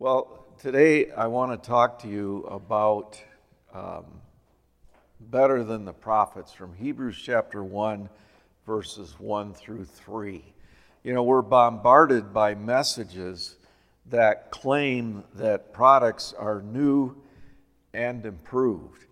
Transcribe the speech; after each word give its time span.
Well, 0.00 0.46
today 0.60 1.10
I 1.10 1.26
want 1.26 1.60
to 1.60 1.68
talk 1.68 1.98
to 2.02 2.08
you 2.08 2.44
about 2.44 3.20
um, 3.74 4.04
better 5.18 5.64
than 5.64 5.84
the 5.84 5.92
prophets 5.92 6.52
from 6.52 6.72
Hebrews 6.76 7.20
chapter 7.20 7.64
1, 7.64 8.08
verses 8.64 9.16
1 9.18 9.54
through 9.54 9.86
3. 9.86 10.44
You 11.02 11.14
know, 11.14 11.24
we're 11.24 11.42
bombarded 11.42 12.32
by 12.32 12.54
messages 12.54 13.56
that 14.06 14.52
claim 14.52 15.24
that 15.34 15.72
products 15.72 16.32
are 16.32 16.62
new 16.62 17.16
and 17.92 18.24
improved. 18.24 19.04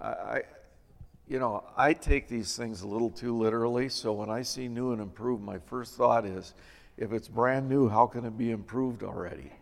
I, 0.00 0.42
you 1.28 1.38
know, 1.38 1.62
I 1.76 1.92
take 1.92 2.26
these 2.26 2.56
things 2.56 2.82
a 2.82 2.88
little 2.88 3.10
too 3.10 3.38
literally, 3.38 3.88
so 3.88 4.12
when 4.12 4.28
I 4.28 4.42
see 4.42 4.66
new 4.66 4.90
and 4.90 5.00
improved, 5.00 5.44
my 5.44 5.60
first 5.60 5.94
thought 5.94 6.26
is 6.26 6.52
if 6.96 7.12
it's 7.12 7.28
brand 7.28 7.68
new, 7.68 7.88
how 7.88 8.08
can 8.08 8.24
it 8.24 8.36
be 8.36 8.50
improved 8.50 9.04
already? 9.04 9.52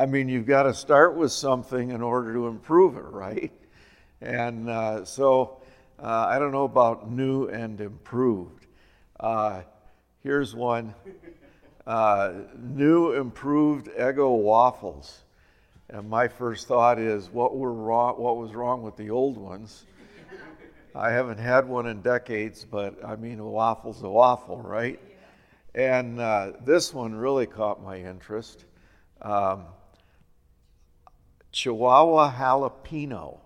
I 0.00 0.06
mean, 0.06 0.30
you've 0.30 0.46
got 0.46 0.62
to 0.62 0.72
start 0.72 1.14
with 1.14 1.30
something 1.30 1.90
in 1.90 2.00
order 2.00 2.32
to 2.32 2.46
improve 2.46 2.96
it, 2.96 3.04
right? 3.04 3.52
And 4.22 4.70
uh, 4.70 5.04
so 5.04 5.58
uh, 6.02 6.24
I 6.26 6.38
don't 6.38 6.52
know 6.52 6.64
about 6.64 7.10
new 7.10 7.48
and 7.48 7.78
improved. 7.82 8.64
Uh, 9.18 9.60
here's 10.22 10.54
one 10.54 10.94
uh, 11.86 12.32
new 12.58 13.12
improved 13.12 13.88
Eggo 13.88 14.38
waffles. 14.38 15.20
And 15.90 16.08
my 16.08 16.28
first 16.28 16.66
thought 16.66 16.98
is, 16.98 17.28
what, 17.28 17.54
were 17.54 17.74
wrong, 17.74 18.14
what 18.14 18.38
was 18.38 18.54
wrong 18.54 18.82
with 18.82 18.96
the 18.96 19.10
old 19.10 19.36
ones? 19.36 19.84
I 20.94 21.10
haven't 21.10 21.40
had 21.40 21.68
one 21.68 21.86
in 21.86 22.00
decades, 22.00 22.64
but 22.64 23.04
I 23.04 23.16
mean, 23.16 23.38
a 23.38 23.46
waffle's 23.46 24.02
a 24.02 24.08
waffle, 24.08 24.62
right? 24.62 24.98
And 25.74 26.18
uh, 26.18 26.52
this 26.64 26.94
one 26.94 27.14
really 27.14 27.44
caught 27.44 27.84
my 27.84 27.98
interest. 27.98 28.64
Um, 29.20 29.66
Chihuahua 31.52 32.32
jalapeno. 32.32 33.38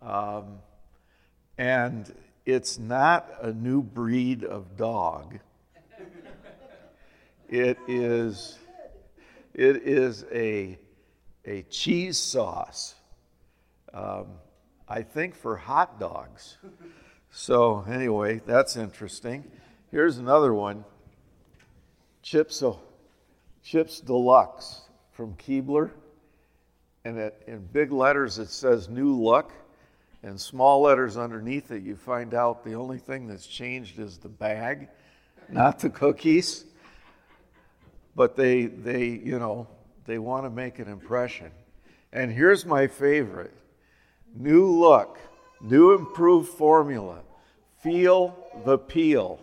Um, 0.00 0.58
and 1.58 2.12
it's 2.44 2.78
not 2.78 3.30
a 3.40 3.52
new 3.52 3.82
breed 3.82 4.44
of 4.44 4.76
dog. 4.76 5.38
It 7.48 7.78
is, 7.86 8.58
it 9.52 9.82
is 9.86 10.24
a, 10.32 10.78
a 11.44 11.62
cheese 11.64 12.18
sauce, 12.18 12.94
um, 13.92 14.26
I 14.88 15.02
think 15.02 15.34
for 15.34 15.56
hot 15.56 16.00
dogs. 16.00 16.56
So, 17.30 17.84
anyway, 17.88 18.40
that's 18.46 18.76
interesting. 18.76 19.44
Here's 19.90 20.16
another 20.16 20.54
one 20.54 20.84
Chips, 22.22 22.62
Chips 23.62 24.00
Deluxe 24.00 24.82
from 25.12 25.34
Keebler 25.34 25.90
and 27.04 27.18
it, 27.18 27.42
in 27.46 27.60
big 27.72 27.92
letters 27.92 28.38
it 28.38 28.48
says 28.48 28.88
new 28.88 29.14
look 29.14 29.52
and 30.22 30.40
small 30.40 30.82
letters 30.82 31.16
underneath 31.16 31.70
it 31.70 31.82
you 31.82 31.96
find 31.96 32.34
out 32.34 32.64
the 32.64 32.74
only 32.74 32.98
thing 32.98 33.26
that's 33.26 33.46
changed 33.46 33.98
is 33.98 34.18
the 34.18 34.28
bag 34.28 34.88
not 35.48 35.78
the 35.78 35.90
cookies. 35.90 36.64
But 38.14 38.36
they 38.36 38.66
they 38.66 39.06
you 39.06 39.38
know 39.38 39.66
they 40.06 40.18
want 40.18 40.44
to 40.44 40.50
make 40.50 40.78
an 40.78 40.88
impression. 40.88 41.50
And 42.12 42.30
here's 42.30 42.66
my 42.66 42.86
favorite. 42.86 43.54
New 44.34 44.66
look 44.66 45.18
new 45.60 45.94
improved 45.94 46.48
formula. 46.48 47.20
Feel 47.82 48.36
the 48.64 48.78
peel. 48.78 49.40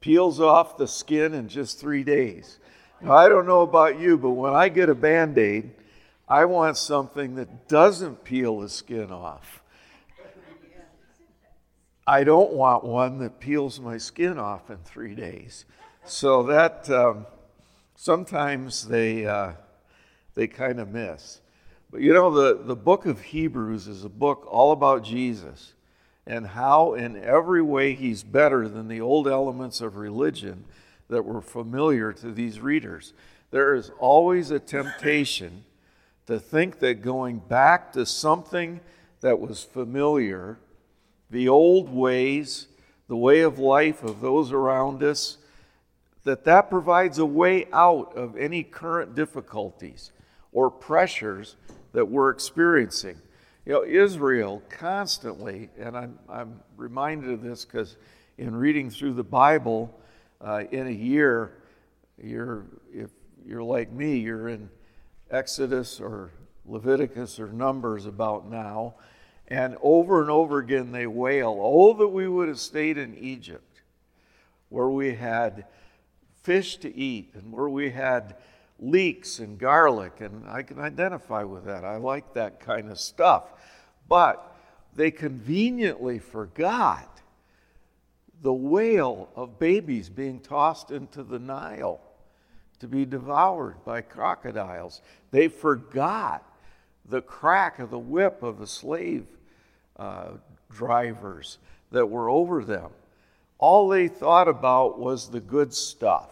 Peels 0.00 0.40
off 0.40 0.76
the 0.76 0.86
skin 0.86 1.32
in 1.34 1.48
just 1.48 1.80
three 1.80 2.04
days. 2.04 2.58
Now, 3.00 3.12
i 3.12 3.28
don't 3.28 3.46
know 3.46 3.62
about 3.62 3.98
you 3.98 4.16
but 4.16 4.30
when 4.30 4.54
i 4.54 4.68
get 4.68 4.88
a 4.88 4.94
band-aid 4.94 5.70
I 6.28 6.46
want 6.46 6.76
something 6.76 7.34
that 7.34 7.68
doesn't 7.68 8.24
peel 8.24 8.60
the 8.60 8.68
skin 8.68 9.10
off. 9.10 9.62
I 12.06 12.24
don't 12.24 12.52
want 12.52 12.84
one 12.84 13.18
that 13.18 13.40
peels 13.40 13.80
my 13.80 13.98
skin 13.98 14.38
off 14.38 14.70
in 14.70 14.78
three 14.78 15.14
days. 15.14 15.64
So 16.04 16.42
that 16.44 16.88
um, 16.90 17.26
sometimes 17.94 18.88
they 18.88 19.26
uh, 19.26 19.52
they 20.34 20.46
kind 20.46 20.80
of 20.80 20.88
miss. 20.88 21.40
But 21.90 22.00
you 22.00 22.12
know, 22.12 22.30
the, 22.30 22.62
the 22.62 22.76
book 22.76 23.06
of 23.06 23.20
Hebrews 23.20 23.86
is 23.86 24.04
a 24.04 24.08
book 24.08 24.46
all 24.50 24.72
about 24.72 25.04
Jesus 25.04 25.74
and 26.26 26.46
how, 26.46 26.94
in 26.94 27.22
every 27.22 27.62
way, 27.62 27.94
he's 27.94 28.22
better 28.22 28.66
than 28.68 28.88
the 28.88 29.00
old 29.00 29.28
elements 29.28 29.80
of 29.80 29.96
religion 29.96 30.64
that 31.08 31.24
were 31.24 31.42
familiar 31.42 32.12
to 32.14 32.32
these 32.32 32.60
readers. 32.60 33.12
There 33.50 33.74
is 33.74 33.90
always 33.98 34.50
a 34.50 34.58
temptation 34.58 35.64
to 36.26 36.38
think 36.38 36.78
that 36.80 37.02
going 37.02 37.38
back 37.38 37.92
to 37.92 38.06
something 38.06 38.80
that 39.20 39.38
was 39.38 39.62
familiar, 39.62 40.58
the 41.30 41.48
old 41.48 41.88
ways, 41.88 42.66
the 43.08 43.16
way 43.16 43.40
of 43.40 43.58
life 43.58 44.02
of 44.02 44.20
those 44.20 44.52
around 44.52 45.02
us, 45.02 45.38
that 46.24 46.44
that 46.44 46.70
provides 46.70 47.18
a 47.18 47.26
way 47.26 47.66
out 47.72 48.16
of 48.16 48.36
any 48.36 48.62
current 48.62 49.14
difficulties 49.14 50.10
or 50.52 50.70
pressures 50.70 51.56
that 51.92 52.06
we're 52.06 52.30
experiencing. 52.30 53.16
You 53.66 53.72
know, 53.72 53.84
Israel 53.84 54.62
constantly, 54.70 55.70
and 55.78 55.96
I'm, 55.96 56.18
I'm 56.28 56.60
reminded 56.76 57.30
of 57.30 57.42
this 57.42 57.64
because 57.64 57.96
in 58.38 58.54
reading 58.54 58.90
through 58.90 59.14
the 59.14 59.24
Bible 59.24 59.98
uh, 60.40 60.64
in 60.70 60.86
a 60.86 60.90
year, 60.90 61.52
you're, 62.22 62.66
if 62.92 63.10
you're 63.46 63.62
like 63.62 63.90
me, 63.92 64.18
you're 64.18 64.48
in 64.48 64.68
Exodus 65.30 66.00
or 66.00 66.30
Leviticus 66.66 67.38
or 67.38 67.48
Numbers 67.48 68.06
about 68.06 68.48
now. 68.50 68.94
And 69.48 69.76
over 69.82 70.22
and 70.22 70.30
over 70.30 70.58
again 70.58 70.92
they 70.92 71.06
wail, 71.06 71.58
Oh, 71.60 71.92
that 71.94 72.08
we 72.08 72.28
would 72.28 72.48
have 72.48 72.60
stayed 72.60 72.96
in 72.96 73.16
Egypt, 73.16 73.82
where 74.70 74.88
we 74.88 75.14
had 75.14 75.66
fish 76.42 76.76
to 76.78 76.94
eat 76.94 77.32
and 77.34 77.52
where 77.52 77.68
we 77.68 77.90
had 77.90 78.36
leeks 78.78 79.38
and 79.38 79.58
garlic. 79.58 80.20
And 80.20 80.48
I 80.48 80.62
can 80.62 80.78
identify 80.78 81.42
with 81.42 81.64
that. 81.66 81.84
I 81.84 81.96
like 81.96 82.34
that 82.34 82.60
kind 82.60 82.90
of 82.90 82.98
stuff. 82.98 83.44
But 84.08 84.54
they 84.94 85.10
conveniently 85.10 86.18
forgot 86.18 87.20
the 88.42 88.52
wail 88.52 89.30
of 89.34 89.58
babies 89.58 90.08
being 90.08 90.40
tossed 90.40 90.90
into 90.90 91.22
the 91.22 91.38
Nile 91.38 92.00
to 92.84 92.88
be 92.88 93.06
devoured 93.06 93.82
by 93.86 94.02
crocodiles. 94.02 95.00
They 95.30 95.48
forgot 95.48 96.44
the 97.08 97.22
crack 97.22 97.78
of 97.78 97.88
the 97.88 97.98
whip 97.98 98.42
of 98.42 98.58
the 98.58 98.66
slave 98.66 99.24
uh, 99.96 100.32
drivers 100.70 101.56
that 101.92 102.04
were 102.04 102.28
over 102.28 102.62
them. 102.62 102.90
All 103.56 103.88
they 103.88 104.08
thought 104.08 104.48
about 104.48 104.98
was 104.98 105.30
the 105.30 105.40
good 105.40 105.72
stuff. 105.72 106.28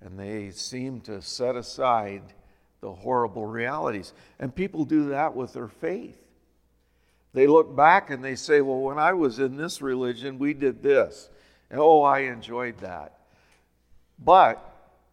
And 0.00 0.18
they 0.18 0.50
seemed 0.50 1.04
to 1.04 1.20
set 1.20 1.56
aside 1.56 2.22
the 2.80 2.92
horrible 2.92 3.44
realities. 3.44 4.14
And 4.40 4.54
people 4.54 4.86
do 4.86 5.10
that 5.10 5.36
with 5.36 5.52
their 5.52 5.68
faith. 5.68 6.16
They 7.34 7.46
look 7.46 7.76
back 7.76 8.08
and 8.08 8.24
they 8.24 8.34
say, 8.34 8.62
Well, 8.62 8.80
when 8.80 8.98
I 8.98 9.12
was 9.12 9.40
in 9.40 9.58
this 9.58 9.82
religion, 9.82 10.38
we 10.38 10.54
did 10.54 10.82
this. 10.82 11.28
And 11.70 11.80
oh, 11.80 12.00
I 12.00 12.20
enjoyed 12.20 12.78
that. 12.78 13.18
But 14.18 14.65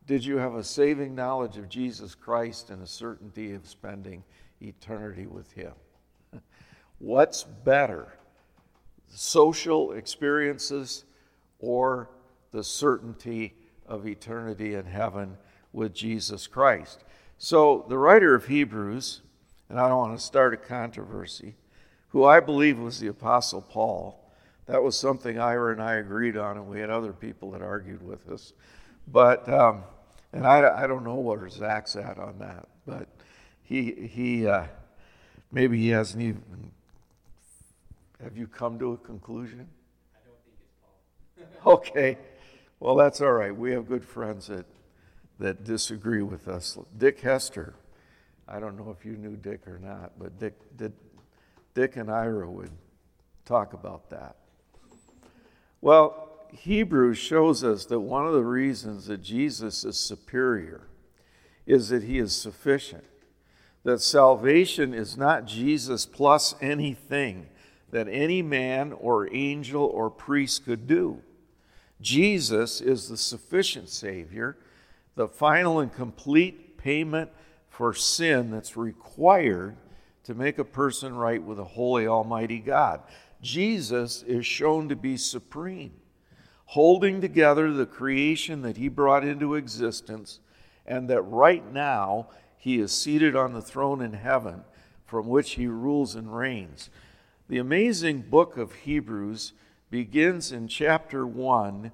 did 0.05 0.25
you 0.25 0.37
have 0.37 0.55
a 0.55 0.63
saving 0.63 1.15
knowledge 1.15 1.57
of 1.57 1.69
Jesus 1.69 2.13
Christ 2.13 2.69
and 2.69 2.81
a 2.83 2.87
certainty 2.87 3.53
of 3.53 3.67
spending 3.67 4.23
eternity 4.61 5.27
with 5.27 5.51
Him? 5.53 5.73
What's 6.99 7.43
better, 7.43 8.13
social 9.07 9.93
experiences 9.93 11.05
or 11.59 12.09
the 12.51 12.63
certainty 12.63 13.53
of 13.85 14.05
eternity 14.05 14.75
in 14.75 14.85
heaven 14.85 15.37
with 15.71 15.93
Jesus 15.93 16.47
Christ? 16.47 17.03
So, 17.37 17.85
the 17.87 17.97
writer 17.97 18.35
of 18.35 18.47
Hebrews, 18.47 19.21
and 19.69 19.79
I 19.79 19.87
don't 19.87 19.97
want 19.97 20.17
to 20.17 20.23
start 20.23 20.53
a 20.53 20.57
controversy, 20.57 21.55
who 22.09 22.25
I 22.25 22.39
believe 22.39 22.77
was 22.77 22.99
the 22.99 23.07
Apostle 23.07 23.61
Paul, 23.61 24.19
that 24.65 24.83
was 24.83 24.97
something 24.97 25.39
Ira 25.39 25.73
and 25.73 25.81
I 25.81 25.95
agreed 25.95 26.37
on, 26.37 26.57
and 26.57 26.67
we 26.67 26.79
had 26.79 26.89
other 26.89 27.11
people 27.11 27.51
that 27.51 27.61
argued 27.61 28.01
with 28.01 28.29
us. 28.29 28.53
But 29.07 29.49
um, 29.49 29.83
and 30.33 30.47
I, 30.47 30.83
I 30.83 30.87
don't 30.87 31.03
know 31.03 31.15
where 31.15 31.47
Zach's 31.47 31.95
at 31.95 32.17
on 32.17 32.39
that, 32.39 32.67
but 32.85 33.07
he 33.61 33.91
he 33.91 34.47
uh, 34.47 34.65
maybe 35.51 35.77
he 35.79 35.89
hasn't 35.89 36.21
even. 36.21 36.71
Have 38.21 38.37
you 38.37 38.47
come 38.47 38.79
to 38.79 38.93
a 38.93 38.97
conclusion? 38.97 39.67
I 40.13 40.19
don't 40.25 40.37
think 40.45 40.57
it's 41.45 41.61
Paul. 41.61 41.73
okay, 41.77 42.17
well 42.79 42.95
that's 42.95 43.21
all 43.21 43.33
right. 43.33 43.55
We 43.55 43.71
have 43.71 43.87
good 43.87 44.03
friends 44.03 44.47
that 44.47 44.65
that 45.39 45.63
disagree 45.63 46.23
with 46.23 46.47
us. 46.47 46.77
Dick 46.97 47.19
Hester. 47.19 47.75
I 48.47 48.59
don't 48.59 48.77
know 48.77 48.93
if 48.97 49.05
you 49.05 49.15
knew 49.15 49.37
Dick 49.37 49.67
or 49.67 49.79
not, 49.79 50.13
but 50.19 50.37
Dick 50.39 50.55
did. 50.75 50.93
Dick 51.75 51.95
and 51.95 52.11
Ira 52.11 52.49
would 52.49 52.71
talk 53.45 53.73
about 53.73 54.09
that. 54.11 54.35
Well, 55.81 56.32
Hebrews 56.53 57.17
shows 57.17 57.63
us 57.63 57.85
that 57.85 57.99
one 57.99 58.27
of 58.27 58.33
the 58.33 58.43
reasons 58.43 59.07
that 59.07 59.21
Jesus 59.21 59.83
is 59.83 59.97
superior 59.97 60.87
is 61.65 61.89
that 61.89 62.03
he 62.03 62.19
is 62.19 62.35
sufficient. 62.35 63.03
That 63.83 63.99
salvation 63.99 64.93
is 64.93 65.17
not 65.17 65.45
Jesus 65.45 66.05
plus 66.05 66.55
anything 66.61 67.47
that 67.91 68.07
any 68.07 68.41
man 68.41 68.91
or 68.93 69.33
angel 69.33 69.83
or 69.83 70.09
priest 70.09 70.65
could 70.65 70.87
do. 70.87 71.21
Jesus 72.01 72.81
is 72.81 73.07
the 73.07 73.17
sufficient 73.17 73.87
Savior, 73.87 74.57
the 75.15 75.27
final 75.27 75.79
and 75.79 75.93
complete 75.93 76.77
payment 76.77 77.29
for 77.69 77.93
sin 77.93 78.51
that's 78.51 78.75
required 78.75 79.77
to 80.23 80.33
make 80.33 80.57
a 80.57 80.63
person 80.63 81.15
right 81.15 81.41
with 81.41 81.59
a 81.59 81.63
holy, 81.63 82.07
almighty 82.07 82.59
God. 82.59 83.01
Jesus 83.41 84.23
is 84.23 84.45
shown 84.45 84.89
to 84.89 84.95
be 84.95 85.17
supreme, 85.17 85.93
holding 86.73 87.21
together 87.21 87.71
the 87.71 87.85
creation 87.85 88.63
that 88.63 88.77
he 88.77 88.87
brought 88.87 89.23
into 89.23 89.53
existence, 89.53 90.39
and 90.87 91.07
that 91.07 91.21
right 91.21 91.71
now 91.71 92.27
he 92.57 92.79
is 92.79 92.91
seated 92.91 93.35
on 93.35 93.53
the 93.53 93.61
throne 93.61 94.01
in 94.01 94.13
heaven 94.13 94.63
from 95.05 95.27
which 95.27 95.51
he 95.51 95.67
rules 95.67 96.15
and 96.15 96.35
reigns. 96.35 96.89
The 97.47 97.59
amazing 97.59 98.21
book 98.21 98.57
of 98.57 98.73
Hebrews 98.73 99.53
begins 99.91 100.51
in 100.51 100.67
chapter 100.67 101.27
1, 101.27 101.91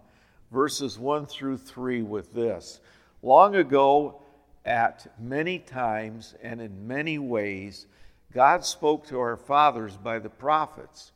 verses 0.50 0.98
1 0.98 1.26
through 1.26 1.58
3, 1.58 2.02
with 2.02 2.34
this 2.34 2.80
Long 3.22 3.56
ago, 3.56 4.22
at 4.64 5.12
many 5.20 5.60
times 5.60 6.36
and 6.42 6.62
in 6.62 6.88
many 6.88 7.20
ways, 7.20 7.86
God 8.34 8.64
spoke 8.64 9.06
to 9.08 9.20
our 9.20 9.36
fathers 9.36 9.98
by 9.98 10.20
the 10.20 10.30
prophets. 10.30 11.12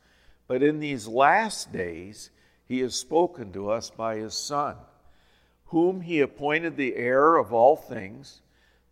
But 0.48 0.62
in 0.62 0.80
these 0.80 1.08
last 1.08 1.72
days, 1.72 2.28
he 2.66 2.80
has 2.80 2.94
spoken 2.94 3.52
to 3.52 3.70
us 3.70 3.90
by 3.90 4.16
his 4.16 4.34
Son, 4.34 4.76
whom 5.66 6.00
he 6.00 6.20
appointed 6.20 6.76
the 6.76 6.96
heir 6.96 7.36
of 7.36 7.52
all 7.52 7.76
things, 7.76 8.40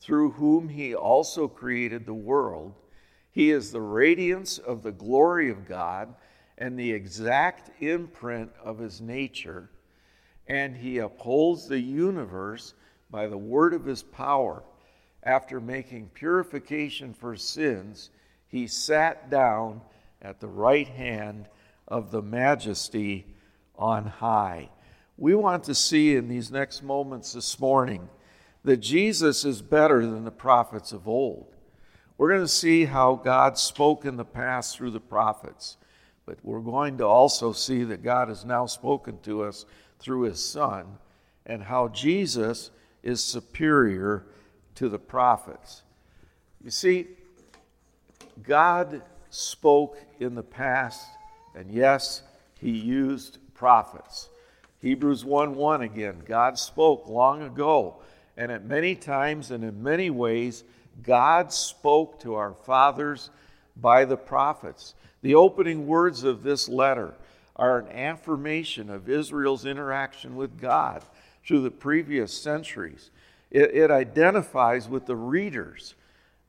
through 0.01 0.33
whom 0.33 0.69
he 0.69 0.95
also 0.95 1.49
created 1.49 2.05
the 2.05 2.15
world. 2.15 2.75
He 3.31 3.51
is 3.51 3.71
the 3.71 3.81
radiance 3.81 4.59
of 4.59 4.83
the 4.83 4.93
glory 4.93 5.49
of 5.49 5.67
God 5.67 6.15
and 6.59 6.79
the 6.79 6.93
exact 6.93 7.71
imprint 7.81 8.51
of 8.63 8.79
his 8.79 9.01
nature, 9.01 9.71
and 10.47 10.77
he 10.77 10.99
upholds 10.99 11.67
the 11.67 11.81
universe 11.81 12.75
by 13.11 13.27
the 13.27 13.39
word 13.39 13.75
of 13.75 13.85
his 13.85 14.03
power. 14.03 14.63
After 15.23 15.61
making 15.61 16.11
purification 16.15 17.15
for 17.15 17.37
sins, 17.37 18.11
he 18.49 18.67
sat 18.67 19.31
down 19.31 19.81
at 20.21 20.41
the 20.41 20.49
right 20.49 20.89
hand 20.89 21.49
of 21.89 22.11
the 22.11 22.23
majesty 22.23 23.27
on 23.83 24.07
high. 24.07 24.71
We 25.19 25.35
want 25.35 25.65
to 25.65 25.75
see 25.75 26.15
in 26.15 26.29
these 26.29 26.53
next 26.53 26.83
moments 26.83 27.33
this 27.33 27.59
morning 27.59 28.09
that 28.65 28.77
Jesus 28.77 29.45
is 29.45 29.61
better 29.61 30.07
than 30.07 30.25
the 30.25 30.31
prophets 30.31 30.93
of 30.93 31.09
old. 31.09 31.53
We're 32.17 32.29
going 32.29 32.43
to 32.43 32.49
see 32.49 32.85
how 32.85 33.17
God 33.17 33.59
spoke 33.59 34.05
in 34.05 34.17
the 34.17 34.25
past 34.25 34.77
through 34.77 34.93
the 34.93 35.01
prophets, 35.01 35.79
but 36.25 36.39
we're 36.45 36.61
going 36.61 36.99
to 36.99 37.07
also 37.07 37.53
see 37.53 37.83
that 37.85 38.05
God 38.05 38.29
has 38.29 38.45
now 38.45 38.67
spoken 38.67 39.19
to 39.23 39.43
us 39.43 39.67
through 39.99 40.23
his 40.23 40.43
Son 40.43 40.87
and 41.45 41.65
how 41.65 41.89
Jesus 41.89 42.71
is 43.03 43.23
superior 43.23 44.27
to 44.77 44.89
the 44.89 44.99
prophets. 44.99 45.83
You 46.63 46.71
see, 46.71 47.09
God 48.45 49.03
spoke 49.31 49.99
in 50.21 50.37
the 50.37 50.45
past, 50.45 51.05
and 51.57 51.69
yes, 51.73 52.23
he 52.61 52.71
used 52.71 53.39
prophets. 53.63 54.29
Hebrews 54.81 55.25
1 55.25 55.55
1 55.55 55.83
again. 55.83 56.25
God 56.27 56.59
spoke 56.59 57.07
long 57.07 57.43
ago, 57.43 57.99
and 58.37 58.51
at 58.51 58.65
many 58.65 58.97
times 58.97 59.53
and 59.53 59.63
in 59.63 59.85
many 59.85 60.11
ways, 60.11 60.65
God 61.01 61.53
spoke 61.53 62.19
to 62.23 62.35
our 62.35 62.55
fathers 62.55 63.31
by 63.77 64.05
the 64.05 64.17
prophets. 64.17 64.97
The 65.21 65.37
opening 65.37 65.87
words 65.87 66.25
of 66.25 66.43
this 66.43 66.69
letter 66.69 67.15
are 67.55 67.79
an 67.79 67.97
affirmation 67.97 68.91
of 68.91 69.09
Israel's 69.09 69.65
interaction 69.65 70.35
with 70.35 70.61
God 70.61 71.05
through 71.47 71.63
the 71.63 71.71
previous 71.71 72.37
centuries. 72.37 73.13
It, 73.49 73.73
it 73.77 73.91
identifies 73.93 74.89
with 74.89 75.07
the 75.07 75.15
readers 75.15 75.95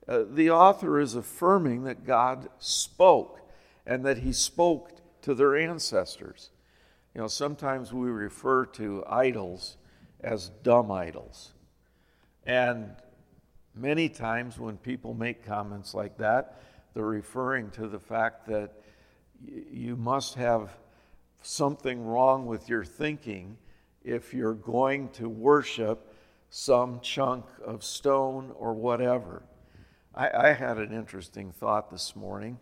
uh, 0.08 0.24
the 0.28 0.50
author 0.50 1.00
is 1.00 1.14
affirming 1.14 1.84
that 1.84 2.08
God 2.08 2.50
spoke 2.58 3.40
and 3.86 4.04
that 4.04 4.18
he 4.18 4.34
spoke 4.34 4.94
to 5.22 5.36
their 5.36 5.56
ancestors. 5.56 6.50
You 7.14 7.22
know, 7.22 7.28
sometimes 7.28 7.94
we 7.94 8.10
refer 8.10 8.66
to 8.66 9.04
idols 9.08 9.78
as 10.22 10.50
dumb 10.64 10.92
idols. 10.92 11.54
And 12.46 12.96
many 13.76 14.10
times 14.10 14.58
when 14.58 14.78
people 14.78 15.14
make 15.14 15.46
comments 15.46 15.94
like 15.94 16.18
that, 16.18 16.60
they're 16.94 17.06
referring 17.06 17.70
to 17.72 17.88
the 17.88 18.00
fact 18.00 18.48
that 18.48 18.82
you 19.46 19.96
must 19.96 20.36
have 20.36 20.76
something 21.42 22.04
wrong 22.06 22.46
with 22.46 22.68
your 22.68 22.84
thinking 22.84 23.58
if 24.04 24.34
you're 24.34 24.54
going 24.54 25.10
to 25.10 25.30
worship 25.30 26.16
some 26.50 27.00
chunk 27.02 27.46
of 27.64 27.84
stone 27.84 28.52
or 28.58 28.74
whatever. 28.74 29.44
I, 30.16 30.30
I 30.30 30.54
had 30.54 30.78
an 30.78 30.94
interesting 30.94 31.52
thought 31.52 31.92
this 31.92 32.16
morning 32.16 32.60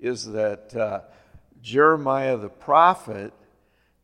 is 0.00 0.26
that 0.32 0.74
uh, 0.74 1.00
Jeremiah 1.62 2.36
the 2.36 2.48
prophet 2.48 3.32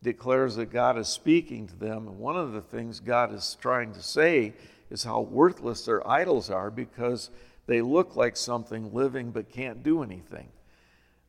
declares 0.01 0.55
that 0.55 0.71
God 0.71 0.97
is 0.97 1.07
speaking 1.07 1.67
to 1.67 1.75
them. 1.75 2.07
And 2.07 2.19
one 2.19 2.37
of 2.37 2.53
the 2.53 2.61
things 2.61 2.99
God 2.99 3.33
is 3.33 3.57
trying 3.61 3.93
to 3.93 4.01
say 4.01 4.53
is 4.89 5.03
how 5.03 5.21
worthless 5.21 5.85
their 5.85 6.07
idols 6.07 6.49
are 6.49 6.71
because 6.71 7.29
they 7.67 7.81
look 7.81 8.15
like 8.15 8.35
something 8.35 8.93
living 8.93 9.31
but 9.31 9.49
can't 9.49 9.83
do 9.83 10.01
anything. 10.03 10.49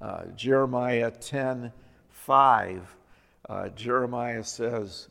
Uh, 0.01 0.27
Jeremiah 0.37 1.11
10 1.11 1.73
5, 2.11 2.97
uh, 3.49 3.69
Jeremiah 3.71 4.45
says, 4.45 5.09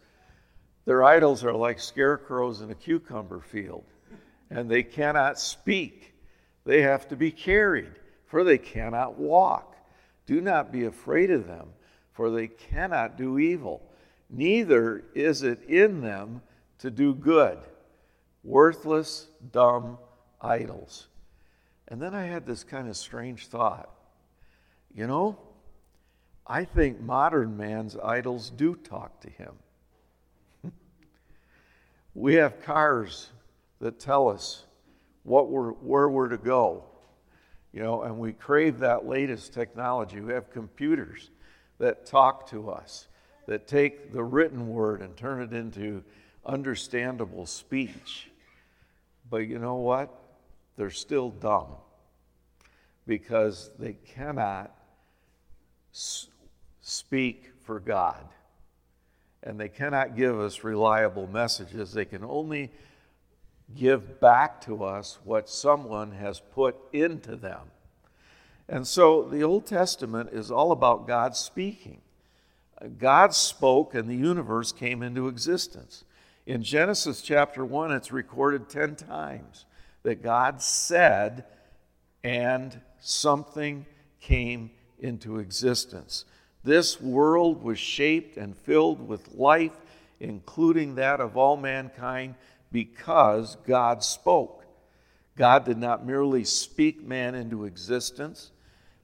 Their 0.86 1.04
idols 1.04 1.44
are 1.44 1.54
like 1.54 1.80
scarecrows 1.80 2.62
in 2.62 2.72
a 2.72 2.76
cucumber 2.76 3.40
field, 3.40 3.84
and 4.50 4.70
they 4.70 4.84
cannot 4.84 5.40
speak 5.40 6.10
they 6.66 6.82
have 6.82 7.08
to 7.08 7.16
be 7.16 7.32
carried, 7.32 7.94
for 8.26 8.44
they 8.44 8.58
cannot 8.60 9.18
walk. 9.18 9.76
Do 10.28 10.40
not 10.40 10.72
be 10.72 10.86
afraid 10.86 11.32
of 11.32 11.48
them, 11.48 11.70
for 12.19 12.30
they 12.30 12.50
cannot 12.50 13.16
do 13.16 13.39
evil. 13.39 13.81
Neither 14.30 15.06
is 15.16 15.42
it 15.42 15.63
in 15.69 16.01
them 16.01 16.42
to 16.80 16.92
do 16.92 17.16
good. 17.16 17.57
Worthless, 18.44 19.27
dumb 19.54 19.98
idols. 20.42 21.07
And 21.88 22.02
then 22.02 22.14
I 22.14 22.26
had 22.26 22.45
this 22.45 22.66
kind 22.66 22.90
of 22.90 22.97
strange 22.97 23.47
thought. 23.47 23.90
You 24.94 25.07
know, 25.07 25.40
I 26.45 26.66
think 26.66 26.99
modern 26.99 27.56
man's 27.56 27.95
idols 27.95 28.49
do 28.49 28.76
talk 28.76 29.21
to 29.21 29.30
him. 29.30 29.54
we 32.14 32.33
have 32.33 32.61
cars 32.61 33.30
that 33.80 33.97
tell 33.97 34.28
us 34.28 34.66
what 35.23 35.49
we're, 35.49 35.71
where 35.71 36.09
we're 36.09 36.28
to 36.28 36.38
go. 36.38 36.83
You 37.71 37.81
know, 37.81 38.02
and 38.02 38.19
we 38.19 38.33
crave 38.33 38.80
that 38.80 39.07
latest 39.07 39.54
technology. 39.54 40.19
We 40.19 40.33
have 40.33 40.52
computers 40.52 41.30
that 41.80 42.06
talk 42.06 42.50
to 42.52 42.69
us, 42.69 43.07
that 43.48 43.68
take 43.68 44.14
the 44.14 44.24
written 44.24 44.69
word 44.69 45.02
and 45.02 45.18
turn 45.18 45.42
it 45.42 45.54
into 45.54 46.04
understandable 46.45 47.45
speech. 47.45 48.30
But 49.30 49.48
you 49.48 49.59
know 49.59 49.76
what? 49.76 50.14
They're 50.78 50.90
still 50.90 51.30
dumb 51.30 51.68
because 53.07 53.71
they 53.80 53.94
cannot 53.94 54.71
speak 56.81 57.52
for 57.64 57.80
God. 57.80 58.24
And 59.42 59.59
they 59.59 59.69
cannot 59.69 60.16
give 60.16 60.40
us 60.40 60.64
reliable 60.64 61.28
messages. 61.28 61.94
They 61.94 62.06
can 62.06 62.24
only 62.24 62.71
give 63.76 64.19
back 64.19 64.62
to 64.62 64.83
us 64.83 65.18
what 65.24 65.50
someone 65.50 66.12
has 66.12 66.42
put 66.54 66.76
into 66.92 67.36
them. 67.36 67.62
And 68.69 68.88
so 68.88 69.23
the 69.23 69.44
Old 69.44 69.66
Testament 69.66 70.30
is 70.31 70.52
all 70.52 70.71
about 70.71 71.07
God 71.07 71.35
speaking. 71.35 72.02
God 72.99 73.33
spoke 73.33 73.95
and 73.95 74.07
the 74.07 74.16
universe 74.16 74.71
came 74.71 75.02
into 75.02 75.28
existence. 75.28 76.04
In 76.45 76.64
Genesis 76.64 77.21
chapter 77.21 77.66
1, 77.66 77.92
it's 77.92 78.11
recorded 78.11 78.69
10 78.69 78.95
times 78.95 79.66
that 80.04 80.23
God 80.23 80.61
said 80.61 81.45
and 82.23 82.80
something 83.02 83.85
came 84.21 84.71
into 84.99 85.40
existence. 85.40 86.26
This 86.64 87.02
world 87.02 87.64
was 87.64 87.80
shaped 87.80 88.38
and 88.38 88.56
filled 88.56 89.07
with 89.07 89.33
life, 89.33 89.78
including 90.19 90.95
that 90.95 91.19
of 91.19 91.38
all 91.38 91.57
mankind 91.57 92.35
because 92.71 93.57
God 93.66 94.04
spoke. 94.04 94.66
God 95.38 95.66
did 95.66 95.78
not 95.78 96.06
merely 96.06 96.44
speak 96.44 97.02
man 97.02 97.33
into 97.33 97.64
existence, 97.64 98.52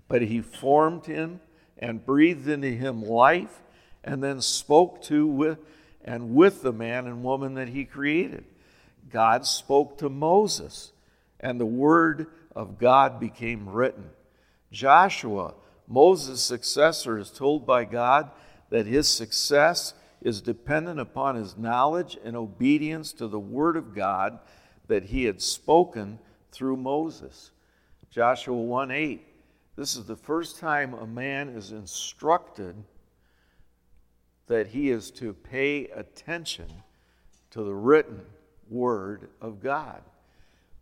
but 0.07 0.21
he 0.21 0.41
formed 0.41 1.05
him 1.05 1.39
and 1.77 2.05
breathed 2.05 2.47
into 2.47 2.69
him 2.69 3.03
life 3.03 3.61
and 4.03 4.23
then 4.23 4.41
spoke 4.41 5.01
to 5.03 5.25
with 5.27 5.59
and 6.03 6.35
with 6.35 6.61
the 6.61 6.71
man 6.71 7.07
and 7.07 7.23
woman 7.23 7.55
that 7.55 7.69
he 7.69 7.83
created. 7.83 8.45
God 9.09 9.45
spoke 9.45 9.97
to 9.97 10.09
Moses, 10.09 10.91
and 11.39 11.59
the 11.59 11.65
word 11.65 12.27
of 12.55 12.77
God 12.77 13.19
became 13.19 13.67
written. 13.67 14.09
Joshua, 14.71 15.55
Moses' 15.87 16.41
successor, 16.41 17.17
is 17.17 17.31
told 17.31 17.65
by 17.65 17.85
God 17.85 18.29
that 18.69 18.85
his 18.85 19.07
success 19.07 19.93
is 20.21 20.41
dependent 20.41 20.99
upon 20.99 21.35
his 21.35 21.57
knowledge 21.57 22.17
and 22.23 22.35
obedience 22.35 23.11
to 23.13 23.27
the 23.27 23.39
word 23.39 23.77
of 23.77 23.95
God 23.95 24.39
that 24.87 25.05
he 25.05 25.25
had 25.25 25.41
spoken 25.41 26.19
through 26.51 26.77
Moses. 26.77 27.51
Joshua 28.11 28.55
1 28.55 28.91
8. 28.91 29.34
This 29.75 29.97
is 29.97 30.05
the 30.05 30.15
first 30.15 30.59
time 30.59 30.93
a 30.93 31.05
man 31.05 31.49
is 31.49 31.71
instructed 31.73 32.75
that 34.47 34.67
he 34.67 34.89
is 34.89 35.11
to 35.11 35.33
pay 35.33 35.87
attention 35.87 36.67
to 37.51 37.63
the 37.63 37.73
written 37.73 38.21
word 38.69 39.29
of 39.41 39.61
God. 39.61 40.01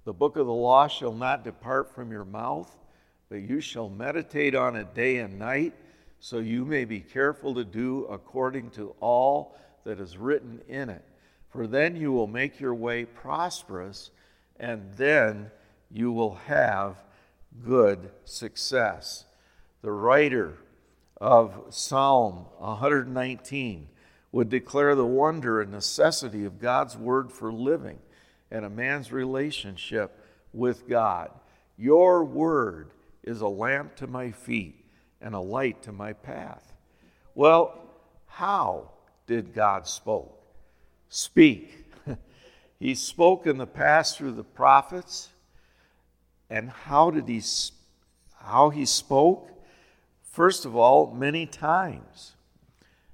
The 0.05 0.13
book 0.13 0.38
of 0.38 0.45
the 0.45 0.53
law 0.53 0.88
shall 0.88 1.13
not 1.13 1.43
depart 1.43 1.95
from 1.95 2.12
your 2.12 2.25
mouth, 2.25 2.75
but 3.29 3.41
you 3.41 3.62
shall 3.62 3.89
meditate 3.89 4.53
on 4.53 4.75
it 4.75 4.93
day 4.93 5.17
and 5.17 5.39
night, 5.39 5.73
so 6.19 6.38
you 6.38 6.63
may 6.63 6.85
be 6.85 7.00
careful 7.00 7.55
to 7.55 7.63
do 7.63 8.05
according 8.05 8.69
to 8.71 8.95
all 9.00 9.55
that 9.85 10.00
is 10.00 10.17
written 10.17 10.62
in 10.67 10.89
it. 10.89 11.03
For 11.50 11.65
then 11.65 11.95
you 11.95 12.12
will 12.12 12.27
make 12.27 12.59
your 12.59 12.75
way 12.75 13.05
prosperous, 13.05 14.12
and 14.59 14.93
then 14.97 15.50
you 15.89 16.12
will 16.12 16.35
have 16.35 16.97
good 17.65 18.12
success. 18.25 19.25
The 19.81 19.91
writer 19.91 20.57
of 21.19 21.65
Psalm 21.69 22.45
119 22.57 23.88
would 24.31 24.50
declare 24.50 24.95
the 24.95 25.05
wonder 25.05 25.62
and 25.62 25.72
necessity 25.72 26.45
of 26.45 26.60
God's 26.60 26.98
word 26.98 27.31
for 27.31 27.51
living 27.53 28.00
and 28.51 28.65
a 28.65 28.69
man's 28.69 29.12
relationship 29.12 30.19
with 30.53 30.88
God. 30.88 31.31
Your 31.77 32.24
word 32.24 32.91
is 33.24 33.41
a 33.41 33.48
lamp 33.48 33.95
to 33.98 34.07
my 34.07 34.31
feet 34.31 34.86
and 35.22 35.33
a 35.33 35.39
light 35.39 35.81
to 35.83 35.91
my 35.91 36.13
path. 36.13 36.74
Well, 37.36 37.79
how 38.27 38.91
did 39.25 39.53
God 39.53 39.88
spoke? 39.88 40.39
Speak. 41.10 41.86
he 42.79 42.95
spoke 42.95 43.48
in 43.48 43.57
the 43.57 43.67
past 43.67 44.17
through 44.17 44.33
the 44.33 44.43
prophets. 44.43 45.29
And 46.53 46.69
how 46.69 47.10
did 47.10 47.27
he 47.27 47.41
how 48.36 48.69
he 48.69 48.86
spoke? 48.86 49.50
First 50.22 50.65
of 50.65 50.75
all, 50.75 51.12
many 51.12 51.48
times. 51.48 52.36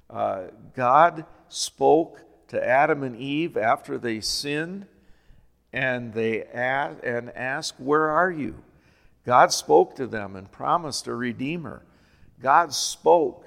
Uh, 0.10 0.48
God 0.76 1.24
spoke 1.48 2.20
to 2.50 2.62
Adam 2.62 3.02
and 3.02 3.16
Eve 3.16 3.56
after 3.56 3.98
they 3.98 4.20
sinned 4.20 4.88
and 5.72 6.14
they 6.14 6.44
asked, 6.44 7.02
and 7.02 7.30
asked, 7.30 7.80
Where 7.80 8.10
are 8.10 8.30
you? 8.30 8.62
God 9.26 9.54
spoke 9.54 9.96
to 9.96 10.06
them 10.06 10.36
and 10.36 10.52
promised 10.52 11.08
a 11.08 11.16
redeemer. 11.16 11.86
God 12.42 12.74
spoke 12.74 13.46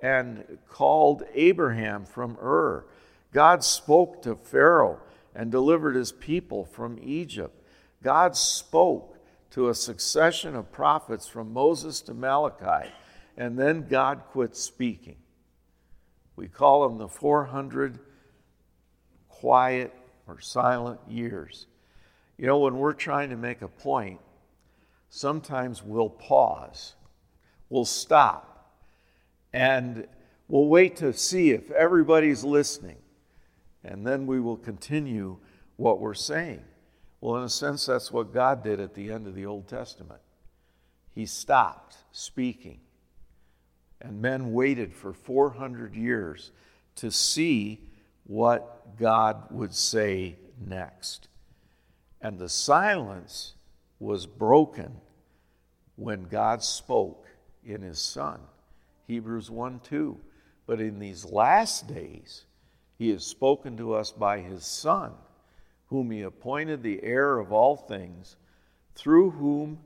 and 0.00 0.58
called 0.68 1.22
Abraham 1.32 2.06
from 2.06 2.36
Ur. 2.42 2.86
God 3.32 3.62
spoke 3.62 4.20
to 4.22 4.34
Pharaoh 4.34 4.98
and 5.32 5.52
delivered 5.52 5.94
his 5.94 6.10
people 6.10 6.64
from 6.64 6.98
Egypt. 7.00 7.54
God 8.02 8.34
spoke 8.36 9.14
to 9.50 9.68
a 9.68 9.74
succession 9.74 10.54
of 10.54 10.70
prophets 10.70 11.26
from 11.26 11.52
Moses 11.52 12.00
to 12.02 12.14
Malachi, 12.14 12.90
and 13.36 13.58
then 13.58 13.86
God 13.88 14.22
quit 14.30 14.56
speaking. 14.56 15.16
We 16.36 16.48
call 16.48 16.88
them 16.88 16.98
the 16.98 17.08
400 17.08 17.98
quiet 19.28 19.94
or 20.26 20.40
silent 20.40 21.00
years. 21.08 21.66
You 22.36 22.46
know, 22.46 22.58
when 22.58 22.78
we're 22.78 22.92
trying 22.92 23.30
to 23.30 23.36
make 23.36 23.62
a 23.62 23.68
point, 23.68 24.20
sometimes 25.08 25.82
we'll 25.82 26.10
pause, 26.10 26.94
we'll 27.68 27.84
stop, 27.84 28.74
and 29.52 30.06
we'll 30.46 30.68
wait 30.68 30.96
to 30.96 31.12
see 31.12 31.50
if 31.50 31.70
everybody's 31.70 32.44
listening, 32.44 32.98
and 33.82 34.06
then 34.06 34.26
we 34.26 34.40
will 34.40 34.56
continue 34.56 35.38
what 35.76 36.00
we're 36.00 36.14
saying. 36.14 36.62
Well, 37.20 37.36
in 37.36 37.44
a 37.44 37.48
sense, 37.48 37.86
that's 37.86 38.12
what 38.12 38.32
God 38.32 38.62
did 38.62 38.80
at 38.80 38.94
the 38.94 39.10
end 39.10 39.26
of 39.26 39.34
the 39.34 39.46
Old 39.46 39.68
Testament. 39.68 40.20
He 41.14 41.26
stopped 41.26 41.96
speaking, 42.12 42.80
and 44.00 44.22
men 44.22 44.52
waited 44.52 44.94
for 44.94 45.12
400 45.12 45.94
years 45.94 46.52
to 46.96 47.10
see 47.10 47.80
what 48.24 48.96
God 48.98 49.50
would 49.50 49.74
say 49.74 50.36
next. 50.64 51.28
And 52.20 52.38
the 52.38 52.48
silence 52.48 53.54
was 53.98 54.26
broken 54.26 55.00
when 55.96 56.24
God 56.24 56.62
spoke 56.62 57.26
in 57.64 57.82
his 57.82 57.98
Son. 57.98 58.40
Hebrews 59.06 59.50
1 59.50 59.80
2. 59.80 60.20
But 60.66 60.80
in 60.80 60.98
these 60.98 61.24
last 61.24 61.88
days, 61.88 62.44
he 62.98 63.10
has 63.10 63.24
spoken 63.24 63.76
to 63.78 63.94
us 63.94 64.12
by 64.12 64.40
his 64.40 64.64
Son, 64.64 65.12
whom 65.88 66.10
he 66.10 66.22
appointed 66.22 66.82
the 66.82 67.02
heir 67.02 67.38
of 67.38 67.52
all 67.52 67.76
things, 67.76 68.36
through 68.94 69.30
whom 69.30 69.78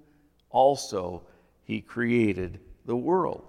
also 0.50 1.22
he 1.64 1.80
created 1.80 2.60
the 2.84 2.96
world. 2.96 3.46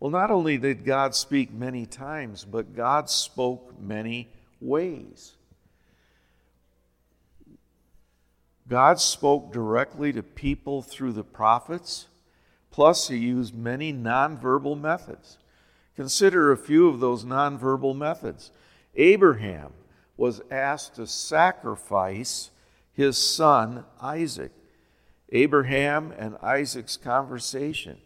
Well, 0.00 0.10
not 0.10 0.30
only 0.30 0.58
did 0.58 0.84
God 0.84 1.14
speak 1.14 1.52
many 1.52 1.86
times, 1.86 2.44
but 2.44 2.76
God 2.76 3.10
spoke 3.10 3.74
many 3.80 4.28
ways. 4.60 5.34
God 8.68 9.00
spoke 9.00 9.52
directly 9.52 10.12
to 10.12 10.22
people 10.22 10.82
through 10.82 11.12
the 11.12 11.24
prophets, 11.24 12.06
plus, 12.70 13.08
he 13.08 13.16
used 13.16 13.54
many 13.54 13.92
nonverbal 13.92 14.78
methods. 14.78 15.38
Consider 15.96 16.52
a 16.52 16.56
few 16.56 16.88
of 16.88 17.00
those 17.00 17.24
nonverbal 17.24 17.96
methods. 17.96 18.52
Abraham 18.94 19.72
was 20.18 20.42
asked 20.50 20.96
to 20.96 21.06
sacrifice 21.06 22.50
his 22.92 23.16
son 23.16 23.84
Isaac. 24.02 24.52
Abraham 25.30 26.12
and 26.18 26.36
Isaac's 26.42 26.96
conversation 26.96 27.98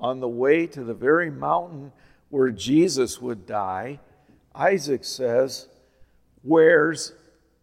on 0.00 0.20
the 0.20 0.28
way 0.28 0.66
to 0.66 0.82
the 0.82 0.94
very 0.94 1.30
mountain 1.30 1.92
where 2.30 2.50
Jesus 2.50 3.20
would 3.20 3.46
die, 3.46 4.00
Isaac 4.54 5.04
says, 5.04 5.68
Where's 6.42 7.12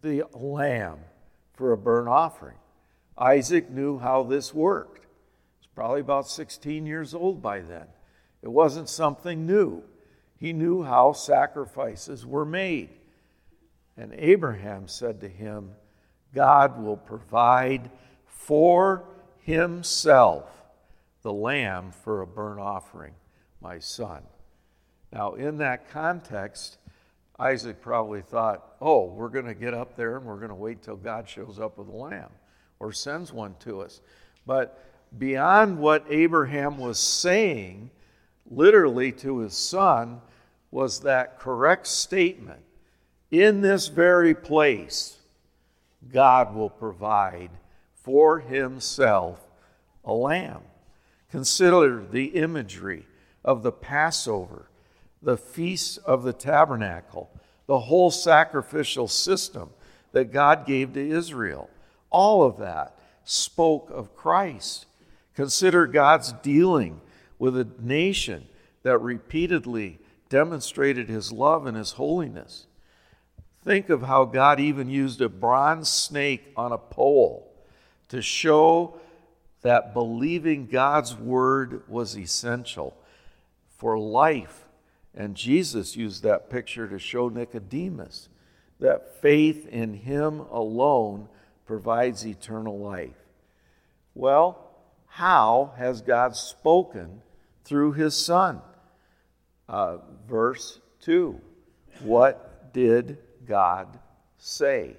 the 0.02 0.24
lamb 0.32 0.98
for 1.54 1.72
a 1.72 1.78
burnt 1.78 2.08
offering? 2.08 2.56
Isaac 3.18 3.70
knew 3.70 3.98
how 3.98 4.22
this 4.22 4.54
worked. 4.54 5.04
He 5.04 5.66
was 5.66 5.68
probably 5.74 6.00
about 6.00 6.28
16 6.28 6.86
years 6.86 7.14
old 7.14 7.42
by 7.42 7.60
then. 7.60 7.86
It 8.42 8.48
wasn't 8.48 8.88
something 8.88 9.46
new. 9.46 9.82
He 10.38 10.52
knew 10.52 10.82
how 10.82 11.12
sacrifices 11.12 12.26
were 12.26 12.44
made. 12.44 12.90
And 13.96 14.12
Abraham 14.16 14.88
said 14.88 15.20
to 15.20 15.28
him, 15.28 15.72
God 16.34 16.82
will 16.82 16.96
provide 16.96 17.90
for 18.26 19.04
himself 19.40 20.50
the 21.22 21.32
lamb 21.32 21.90
for 21.90 22.20
a 22.20 22.26
burnt 22.26 22.60
offering, 22.60 23.14
my 23.60 23.78
son. 23.78 24.22
Now, 25.12 25.34
in 25.34 25.58
that 25.58 25.90
context, 25.90 26.78
Isaac 27.38 27.80
probably 27.80 28.22
thought, 28.22 28.76
oh, 28.80 29.06
we're 29.06 29.28
going 29.28 29.46
to 29.46 29.54
get 29.54 29.74
up 29.74 29.96
there 29.96 30.16
and 30.16 30.26
we're 30.26 30.36
going 30.36 30.50
to 30.50 30.54
wait 30.54 30.82
till 30.82 30.96
God 30.96 31.28
shows 31.28 31.58
up 31.58 31.78
with 31.78 31.88
a 31.88 31.96
lamb 31.96 32.30
or 32.78 32.92
sends 32.92 33.32
one 33.32 33.54
to 33.60 33.80
us. 33.80 34.00
But 34.46 34.82
beyond 35.18 35.78
what 35.78 36.04
Abraham 36.08 36.78
was 36.78 36.98
saying, 36.98 37.90
literally 38.50 39.12
to 39.12 39.38
his 39.38 39.54
son, 39.54 40.20
was 40.70 41.00
that 41.00 41.38
correct 41.38 41.86
statement 41.86 42.60
in 43.30 43.60
this 43.60 43.88
very 43.88 44.34
place, 44.34 45.18
God 46.12 46.54
will 46.54 46.70
provide 46.70 47.50
for 47.94 48.38
himself 48.38 49.40
a 50.04 50.12
lamb. 50.12 50.62
Consider 51.30 52.04
the 52.04 52.26
imagery 52.26 53.04
of 53.44 53.62
the 53.62 53.72
Passover, 53.72 54.70
the 55.20 55.36
Feast 55.36 55.98
of 56.04 56.22
the 56.22 56.32
Tabernacle, 56.32 57.30
the 57.66 57.80
whole 57.80 58.10
sacrificial 58.10 59.08
system 59.08 59.70
that 60.12 60.32
God 60.32 60.66
gave 60.66 60.92
to 60.94 61.08
Israel. 61.08 61.68
All 62.10 62.44
of 62.44 62.58
that 62.58 62.96
spoke 63.24 63.90
of 63.90 64.14
Christ. 64.16 64.86
Consider 65.34 65.86
God's 65.86 66.32
dealing 66.32 67.00
with 67.38 67.58
a 67.58 67.68
nation 67.80 68.46
that 68.82 68.98
repeatedly 68.98 69.98
demonstrated 70.28 71.08
his 71.08 71.32
love 71.32 71.66
and 71.66 71.76
his 71.76 71.92
holiness. 71.92 72.66
Think 73.66 73.90
of 73.90 74.02
how 74.02 74.26
God 74.26 74.60
even 74.60 74.88
used 74.88 75.20
a 75.20 75.28
bronze 75.28 75.90
snake 75.90 76.52
on 76.56 76.70
a 76.70 76.78
pole 76.78 77.52
to 78.10 78.22
show 78.22 79.00
that 79.62 79.92
believing 79.92 80.68
God's 80.68 81.16
word 81.16 81.82
was 81.88 82.16
essential 82.16 82.96
for 83.76 83.98
life. 83.98 84.68
And 85.16 85.34
Jesus 85.34 85.96
used 85.96 86.22
that 86.22 86.48
picture 86.48 86.86
to 86.86 87.00
show 87.00 87.28
Nicodemus 87.28 88.28
that 88.78 89.20
faith 89.20 89.66
in 89.66 89.94
Him 89.94 90.38
alone 90.52 91.28
provides 91.64 92.24
eternal 92.24 92.78
life. 92.78 93.18
Well, 94.14 94.70
how 95.08 95.72
has 95.76 96.02
God 96.02 96.36
spoken 96.36 97.20
through 97.64 97.94
His 97.94 98.16
Son? 98.16 98.60
Uh, 99.68 99.96
verse 100.28 100.78
2 101.00 101.40
What 102.04 102.72
did 102.72 103.18
God 103.46 103.98
say? 104.38 104.96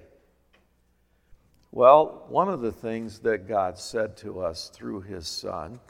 Well, 1.70 2.24
one 2.28 2.48
of 2.48 2.60
the 2.60 2.72
things 2.72 3.20
that 3.20 3.46
God 3.46 3.78
said 3.78 4.16
to 4.18 4.40
us 4.40 4.70
through 4.72 5.02
His 5.02 5.28
Son 5.28 5.80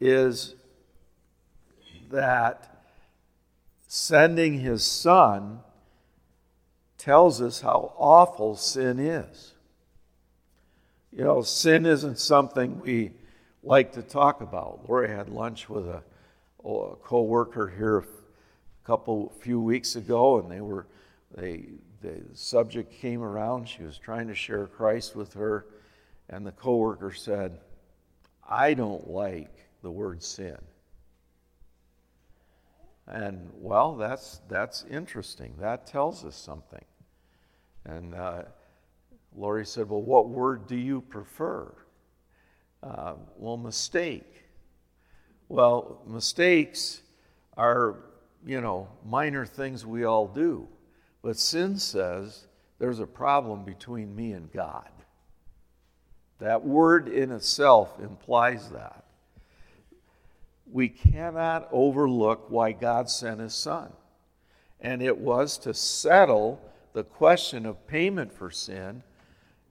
is 0.00 0.54
that 2.10 2.84
sending 3.88 4.60
His 4.60 4.84
Son 4.84 5.60
tells 6.96 7.42
us 7.42 7.60
how 7.60 7.92
awful 7.98 8.54
sin 8.54 9.00
is. 9.00 9.54
You 11.10 11.24
know, 11.24 11.42
sin 11.42 11.84
isn't 11.84 12.18
something 12.18 12.80
we 12.80 13.10
like 13.62 13.92
to 13.92 14.02
talk 14.02 14.40
about. 14.40 14.88
Lori 14.88 15.08
had 15.08 15.28
lunch 15.28 15.68
with 15.68 15.86
a, 15.86 16.02
a 16.64 16.96
co-worker 17.02 17.68
here 17.76 17.98
a 17.98 18.04
couple 18.86 19.32
few 19.40 19.60
weeks 19.60 19.96
ago, 19.96 20.38
and 20.38 20.50
they 20.50 20.60
were 20.60 20.86
they 21.34 21.64
the 22.00 22.20
subject 22.34 22.92
came 22.92 23.22
around. 23.22 23.68
She 23.68 23.84
was 23.84 23.96
trying 23.96 24.28
to 24.28 24.34
share 24.34 24.66
Christ 24.66 25.14
with 25.14 25.34
her, 25.34 25.66
and 26.28 26.46
the 26.46 26.52
coworker 26.52 27.12
said, 27.12 27.60
"I 28.48 28.74
don't 28.74 29.08
like 29.08 29.68
the 29.82 29.90
word 29.90 30.22
sin." 30.22 30.58
And 33.06 33.50
well, 33.54 33.96
that's 33.96 34.40
that's 34.48 34.84
interesting. 34.90 35.54
That 35.58 35.86
tells 35.86 36.24
us 36.24 36.36
something. 36.36 36.84
And 37.84 38.14
uh, 38.14 38.42
Lori 39.34 39.66
said, 39.66 39.88
"Well, 39.88 40.02
what 40.02 40.28
word 40.28 40.66
do 40.66 40.76
you 40.76 41.00
prefer?" 41.00 41.72
Uh, 42.82 43.14
well, 43.36 43.56
mistake. 43.56 44.42
Well, 45.48 46.02
mistakes 46.06 47.02
are, 47.56 47.96
you 48.44 48.60
know, 48.60 48.88
minor 49.04 49.46
things 49.46 49.86
we 49.86 50.04
all 50.04 50.26
do. 50.26 50.66
But 51.22 51.38
sin 51.38 51.78
says 51.78 52.46
there's 52.78 53.00
a 53.00 53.06
problem 53.06 53.64
between 53.64 54.14
me 54.14 54.32
and 54.32 54.52
God. 54.52 54.90
That 56.40 56.64
word 56.64 57.08
in 57.08 57.30
itself 57.30 58.00
implies 58.00 58.70
that. 58.70 59.04
We 60.70 60.88
cannot 60.88 61.68
overlook 61.70 62.50
why 62.50 62.72
God 62.72 63.08
sent 63.08 63.38
his 63.38 63.54
son. 63.54 63.92
And 64.80 65.00
it 65.00 65.16
was 65.16 65.58
to 65.58 65.72
settle 65.72 66.60
the 66.92 67.04
question 67.04 67.66
of 67.66 67.86
payment 67.86 68.32
for 68.32 68.50
sin 68.50 69.04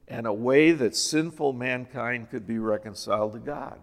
and 0.07 0.25
a 0.25 0.33
way 0.33 0.71
that 0.71 0.95
sinful 0.95 1.53
mankind 1.53 2.29
could 2.29 2.47
be 2.47 2.59
reconciled 2.59 3.33
to 3.33 3.39
God. 3.39 3.79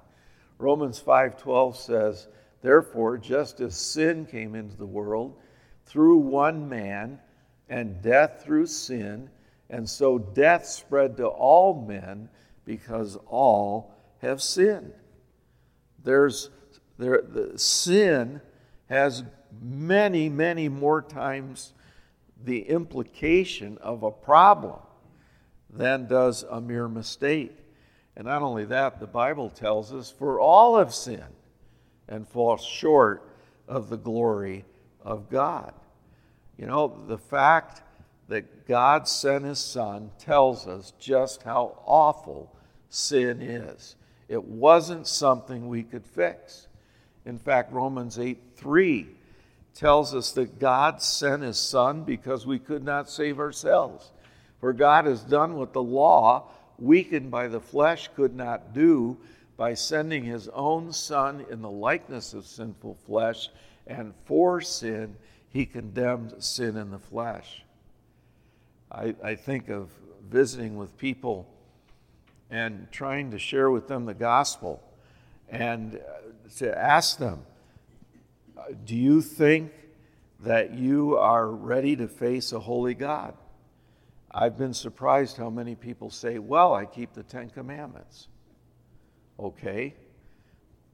Romans 0.58 0.98
5:12 0.98 1.76
says, 1.76 2.28
"Therefore, 2.62 3.18
just 3.18 3.60
as 3.60 3.76
sin 3.76 4.24
came 4.24 4.54
into 4.54 4.76
the 4.76 4.86
world 4.86 5.36
through 5.84 6.18
one 6.18 6.68
man, 6.68 7.20
and 7.68 8.00
death 8.02 8.42
through 8.44 8.66
sin, 8.66 9.30
and 9.70 9.88
so 9.88 10.18
death 10.18 10.66
spread 10.66 11.16
to 11.18 11.26
all 11.26 11.84
men 11.86 12.28
because 12.64 13.16
all 13.26 13.94
have 14.22 14.42
sinned. 14.42 14.92
There's 16.02 16.50
there 16.98 17.22
the 17.22 17.58
sin 17.58 18.40
has 18.88 19.22
many, 19.60 20.28
many 20.28 20.68
more 20.68 21.02
times 21.02 21.72
the 22.44 22.62
implication 22.68 23.78
of 23.78 24.02
a 24.02 24.10
problem 24.10 24.80
than 25.70 26.06
does 26.06 26.44
a 26.44 26.60
mere 26.60 26.88
mistake. 26.88 27.56
And 28.16 28.26
not 28.26 28.42
only 28.42 28.64
that, 28.66 28.98
the 28.98 29.06
Bible 29.06 29.50
tells 29.50 29.92
us, 29.92 30.10
for 30.10 30.40
all 30.40 30.78
have 30.78 30.94
sinned 30.94 31.22
and 32.08 32.26
fall 32.26 32.56
short 32.56 33.30
of 33.68 33.88
the 33.90 33.96
glory 33.96 34.64
of 35.00 35.28
God. 35.30 35.72
You 36.58 36.66
know, 36.66 36.92
the 37.06 37.18
fact 37.18 37.82
that 38.28 38.66
God 38.66 39.08
sent 39.08 39.44
his 39.44 39.60
son 39.60 40.10
tells 40.18 40.66
us 40.66 40.92
just 40.98 41.44
how 41.44 41.78
awful 41.86 42.54
sin 42.90 43.40
is. 43.40 43.94
It 44.28 44.44
wasn't 44.44 45.06
something 45.06 45.68
we 45.68 45.84
could 45.84 46.04
fix. 46.04 46.66
In 47.24 47.38
fact, 47.38 47.72
Romans 47.72 48.18
8 48.18 48.38
3 48.56 49.06
tells 49.74 50.14
us 50.14 50.32
that 50.32 50.58
God 50.58 51.00
sent 51.00 51.42
his 51.42 51.58
son 51.58 52.02
because 52.02 52.44
we 52.44 52.58
could 52.58 52.82
not 52.82 53.08
save 53.08 53.38
ourselves. 53.38 54.10
For 54.60 54.72
God 54.72 55.06
has 55.06 55.22
done 55.22 55.54
what 55.54 55.72
the 55.72 55.82
law, 55.82 56.48
weakened 56.78 57.30
by 57.30 57.46
the 57.46 57.60
flesh, 57.60 58.10
could 58.16 58.34
not 58.34 58.74
do 58.74 59.16
by 59.56 59.74
sending 59.74 60.24
his 60.24 60.48
own 60.48 60.92
son 60.92 61.46
in 61.50 61.62
the 61.62 61.70
likeness 61.70 62.34
of 62.34 62.46
sinful 62.46 62.96
flesh, 63.06 63.50
and 63.86 64.12
for 64.24 64.60
sin 64.60 65.16
he 65.50 65.66
condemned 65.66 66.34
sin 66.42 66.76
in 66.76 66.90
the 66.90 66.98
flesh. 66.98 67.62
I, 68.90 69.14
I 69.22 69.34
think 69.34 69.68
of 69.68 69.90
visiting 70.28 70.76
with 70.76 70.96
people 70.96 71.48
and 72.50 72.90
trying 72.90 73.30
to 73.30 73.38
share 73.38 73.70
with 73.70 73.88
them 73.88 74.06
the 74.06 74.14
gospel 74.14 74.82
and 75.48 75.96
uh, 75.96 75.98
to 76.58 76.78
ask 76.78 77.18
them, 77.18 77.44
Do 78.84 78.96
you 78.96 79.20
think 79.20 79.72
that 80.40 80.74
you 80.74 81.16
are 81.16 81.48
ready 81.48 81.96
to 81.96 82.08
face 82.08 82.52
a 82.52 82.60
holy 82.60 82.94
God? 82.94 83.34
I've 84.30 84.56
been 84.56 84.74
surprised 84.74 85.36
how 85.36 85.50
many 85.50 85.74
people 85.74 86.10
say, 86.10 86.38
Well, 86.38 86.74
I 86.74 86.84
keep 86.84 87.12
the 87.12 87.22
Ten 87.22 87.50
Commandments. 87.50 88.28
Okay, 89.40 89.94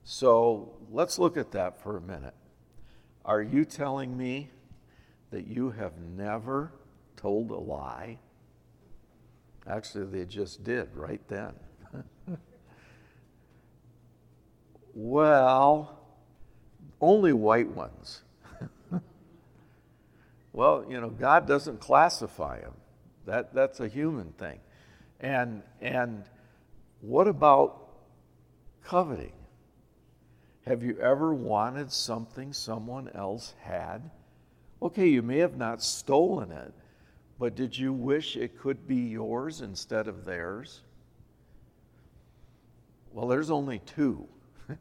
so 0.04 0.72
let's 0.90 1.18
look 1.18 1.36
at 1.36 1.50
that 1.52 1.82
for 1.82 1.96
a 1.96 2.00
minute. 2.00 2.34
Are 3.24 3.40
you 3.42 3.64
telling 3.64 4.16
me 4.16 4.50
that 5.30 5.46
you 5.46 5.70
have 5.70 5.98
never 5.98 6.72
told 7.16 7.50
a 7.50 7.56
lie? 7.56 8.18
Actually, 9.66 10.06
they 10.06 10.24
just 10.26 10.62
did 10.62 10.94
right 10.94 11.22
then. 11.28 11.54
well, 14.94 16.00
only 17.00 17.32
white 17.32 17.70
ones. 17.70 18.22
well, 20.52 20.84
you 20.86 21.00
know, 21.00 21.08
God 21.08 21.46
doesn't 21.46 21.80
classify 21.80 22.60
them. 22.60 22.74
That, 23.24 23.54
that's 23.54 23.80
a 23.80 23.88
human 23.88 24.32
thing. 24.32 24.60
And, 25.20 25.62
and 25.80 26.24
what 27.00 27.26
about 27.26 27.88
coveting? 28.82 29.32
Have 30.66 30.82
you 30.82 30.98
ever 30.98 31.34
wanted 31.34 31.92
something 31.92 32.52
someone 32.52 33.10
else 33.14 33.54
had? 33.60 34.10
Okay, 34.80 35.08
you 35.08 35.22
may 35.22 35.38
have 35.38 35.56
not 35.56 35.82
stolen 35.82 36.50
it, 36.50 36.72
but 37.38 37.54
did 37.54 37.76
you 37.76 37.92
wish 37.92 38.36
it 38.36 38.58
could 38.58 38.86
be 38.86 38.96
yours 38.96 39.60
instead 39.60 40.08
of 40.08 40.24
theirs? 40.24 40.80
Well, 43.12 43.28
there's 43.28 43.50
only 43.50 43.80
two. 43.80 44.26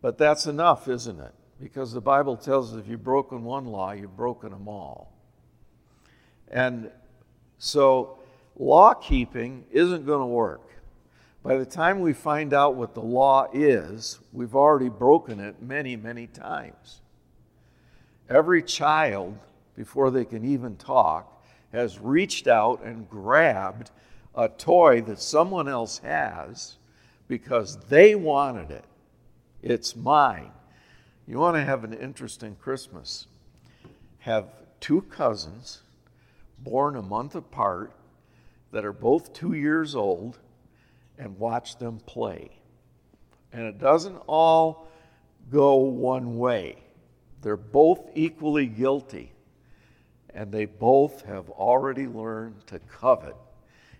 but 0.00 0.16
that's 0.16 0.46
enough, 0.46 0.88
isn't 0.88 1.20
it? 1.20 1.34
Because 1.60 1.92
the 1.92 2.00
Bible 2.00 2.36
tells 2.36 2.72
us 2.72 2.80
if 2.80 2.88
you've 2.88 3.04
broken 3.04 3.44
one 3.44 3.66
law, 3.66 3.92
you've 3.92 4.16
broken 4.16 4.50
them 4.50 4.68
all. 4.68 5.12
And 6.48 6.90
so, 7.58 8.18
law 8.58 8.94
keeping 8.94 9.64
isn't 9.70 10.06
going 10.06 10.20
to 10.20 10.26
work. 10.26 10.62
By 11.42 11.56
the 11.56 11.64
time 11.64 12.00
we 12.00 12.12
find 12.12 12.52
out 12.52 12.74
what 12.74 12.94
the 12.94 13.00
law 13.00 13.48
is, 13.52 14.18
we've 14.32 14.54
already 14.54 14.90
broken 14.90 15.40
it 15.40 15.62
many, 15.62 15.96
many 15.96 16.26
times. 16.26 17.00
Every 18.28 18.62
child, 18.62 19.38
before 19.74 20.10
they 20.10 20.26
can 20.26 20.44
even 20.44 20.76
talk, 20.76 21.42
has 21.72 21.98
reached 21.98 22.46
out 22.46 22.82
and 22.82 23.08
grabbed 23.08 23.90
a 24.34 24.48
toy 24.48 25.00
that 25.02 25.18
someone 25.18 25.66
else 25.66 25.98
has 25.98 26.76
because 27.26 27.76
they 27.88 28.14
wanted 28.14 28.70
it. 28.70 28.84
It's 29.62 29.96
mine. 29.96 30.50
You 31.26 31.38
want 31.38 31.56
to 31.56 31.64
have 31.64 31.84
an 31.84 31.94
interesting 31.94 32.54
Christmas. 32.56 33.26
Have 34.20 34.46
two 34.78 35.02
cousins 35.02 35.80
born 36.58 36.96
a 36.96 37.02
month 37.02 37.34
apart 37.34 37.92
that 38.72 38.84
are 38.84 38.92
both 38.92 39.32
two 39.32 39.54
years 39.54 39.94
old 39.94 40.38
and 41.20 41.38
watch 41.38 41.76
them 41.78 42.00
play. 42.06 42.50
And 43.52 43.66
it 43.66 43.78
doesn't 43.78 44.16
all 44.26 44.88
go 45.50 45.76
one 45.76 46.38
way, 46.38 46.76
they're 47.42 47.56
both 47.56 48.00
equally 48.14 48.66
guilty, 48.66 49.32
and 50.32 50.50
they 50.52 50.64
both 50.64 51.22
have 51.22 51.50
already 51.50 52.06
learned 52.06 52.66
to 52.68 52.78
covet. 52.78 53.36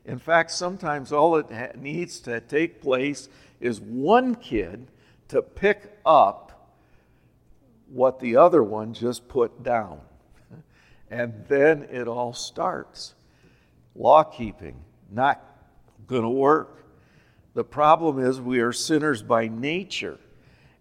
In 0.05 0.19
fact, 0.19 0.51
sometimes 0.51 1.13
all 1.13 1.37
it 1.37 1.47
ha- 1.51 1.73
needs 1.77 2.21
to 2.21 2.41
take 2.41 2.81
place 2.81 3.29
is 3.61 3.81
one 3.81 4.35
kid 4.35 4.87
to 5.29 5.43
pick 5.43 5.99
up 6.07 6.71
what 7.89 8.21
the 8.21 8.37
other 8.37 8.63
one 8.63 8.95
just 8.95 9.29
put 9.29 9.63
down. 9.63 10.01
And 11.13 11.45
then 11.49 11.89
it 11.91 12.07
all 12.07 12.33
starts. 12.33 13.15
Law 13.97 14.23
keeping, 14.23 14.77
not 15.11 15.45
going 16.07 16.23
to 16.23 16.29
work. 16.29 16.80
The 17.55 17.65
problem 17.65 18.19
is 18.19 18.41
we 18.41 18.61
are 18.61 18.73
sinners 18.73 19.23
by 19.23 19.49
nature. 19.49 20.19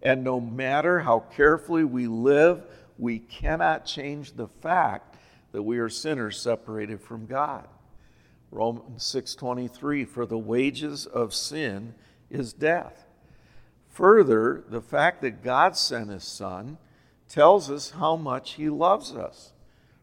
And 0.02 0.24
no 0.24 0.40
matter 0.40 1.00
how 1.00 1.20
carefully 1.34 1.84
we 1.84 2.06
live, 2.06 2.62
we 2.98 3.18
cannot 3.18 3.84
change 3.84 4.32
the 4.32 4.48
fact 4.48 5.16
that 5.52 5.62
we 5.62 5.78
are 5.78 5.88
sinners 5.88 6.40
separated 6.40 7.00
from 7.00 7.26
God. 7.26 7.66
Romans 8.50 9.02
6:23 9.04 10.04
for 10.04 10.26
the 10.26 10.38
wages 10.38 11.06
of 11.06 11.34
sin 11.34 11.94
is 12.30 12.52
death. 12.52 13.06
Further, 13.88 14.64
the 14.68 14.80
fact 14.80 15.20
that 15.22 15.42
God 15.42 15.76
sent 15.76 16.10
his 16.10 16.24
son 16.24 16.78
tells 17.28 17.70
us 17.70 17.90
how 17.90 18.16
much 18.16 18.52
he 18.52 18.68
loves 18.68 19.14
us. 19.14 19.52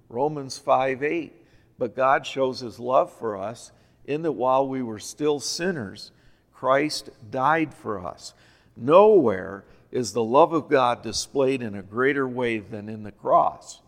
Romans 0.09 0.57
5:8 0.57 1.33
but 1.77 1.95
God 1.95 2.25
shows 2.25 2.59
his 2.59 2.79
love 2.79 3.11
for 3.11 3.37
us 3.37 3.71
in 4.05 4.23
that 4.23 4.31
while 4.31 4.67
we 4.67 4.81
were 4.81 4.99
still 4.99 5.39
sinners, 5.39 6.11
Christ 6.59 7.11
died 7.29 7.71
for 7.71 8.03
us. 8.03 8.33
Nowhere 8.75 9.63
is 9.91 10.13
the 10.13 10.23
love 10.23 10.53
of 10.53 10.69
God 10.69 11.03
displayed 11.03 11.61
in 11.61 11.75
a 11.75 11.83
greater 11.83 12.27
way 12.27 12.57
than 12.57 12.89
in 12.89 13.03
the 13.03 13.11
cross. 13.11 13.81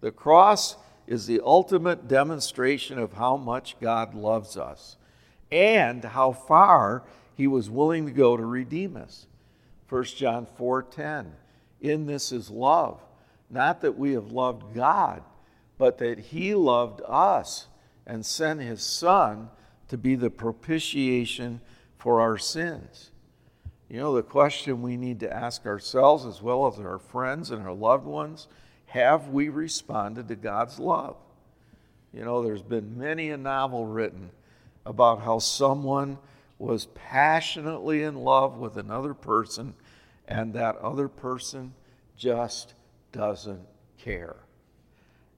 The 0.00 0.10
cross 0.10 0.76
is 1.06 1.26
the 1.26 1.42
ultimate 1.44 2.08
demonstration 2.08 2.98
of 2.98 3.12
how 3.12 3.36
much 3.36 3.78
God 3.80 4.14
loves 4.14 4.56
us 4.56 4.96
and 5.52 6.04
how 6.04 6.32
far 6.32 7.02
he 7.34 7.46
was 7.46 7.68
willing 7.68 8.06
to 8.06 8.12
go 8.12 8.36
to 8.36 8.44
redeem 8.44 8.96
us. 8.96 9.26
1 9.88 10.04
John 10.16 10.46
4:10 10.58 11.32
In 11.82 12.06
this 12.06 12.32
is 12.32 12.50
love, 12.50 12.98
not 13.50 13.82
that 13.82 13.98
we 13.98 14.14
have 14.14 14.32
loved 14.32 14.74
God, 14.74 15.22
but 15.76 15.98
that 15.98 16.18
he 16.18 16.54
loved 16.54 17.02
us 17.06 17.66
and 18.06 18.24
sent 18.24 18.62
his 18.62 18.82
son 18.82 19.50
to 19.88 19.98
be 19.98 20.14
the 20.14 20.30
propitiation 20.30 21.60
for 22.06 22.20
our 22.20 22.38
sins. 22.38 23.10
You 23.88 23.98
know, 23.98 24.14
the 24.14 24.22
question 24.22 24.80
we 24.80 24.96
need 24.96 25.18
to 25.18 25.32
ask 25.32 25.66
ourselves, 25.66 26.24
as 26.24 26.40
well 26.40 26.68
as 26.68 26.78
our 26.78 27.00
friends 27.00 27.50
and 27.50 27.60
our 27.60 27.72
loved 27.72 28.04
ones, 28.04 28.46
have 28.86 29.30
we 29.30 29.48
responded 29.48 30.28
to 30.28 30.36
God's 30.36 30.78
love? 30.78 31.16
You 32.12 32.24
know, 32.24 32.44
there's 32.44 32.62
been 32.62 32.96
many 32.96 33.30
a 33.30 33.36
novel 33.36 33.86
written 33.86 34.30
about 34.84 35.20
how 35.22 35.40
someone 35.40 36.18
was 36.60 36.86
passionately 36.94 38.04
in 38.04 38.14
love 38.14 38.56
with 38.56 38.76
another 38.76 39.12
person 39.12 39.74
and 40.28 40.54
that 40.54 40.76
other 40.76 41.08
person 41.08 41.74
just 42.16 42.74
doesn't 43.10 43.66
care. 43.98 44.36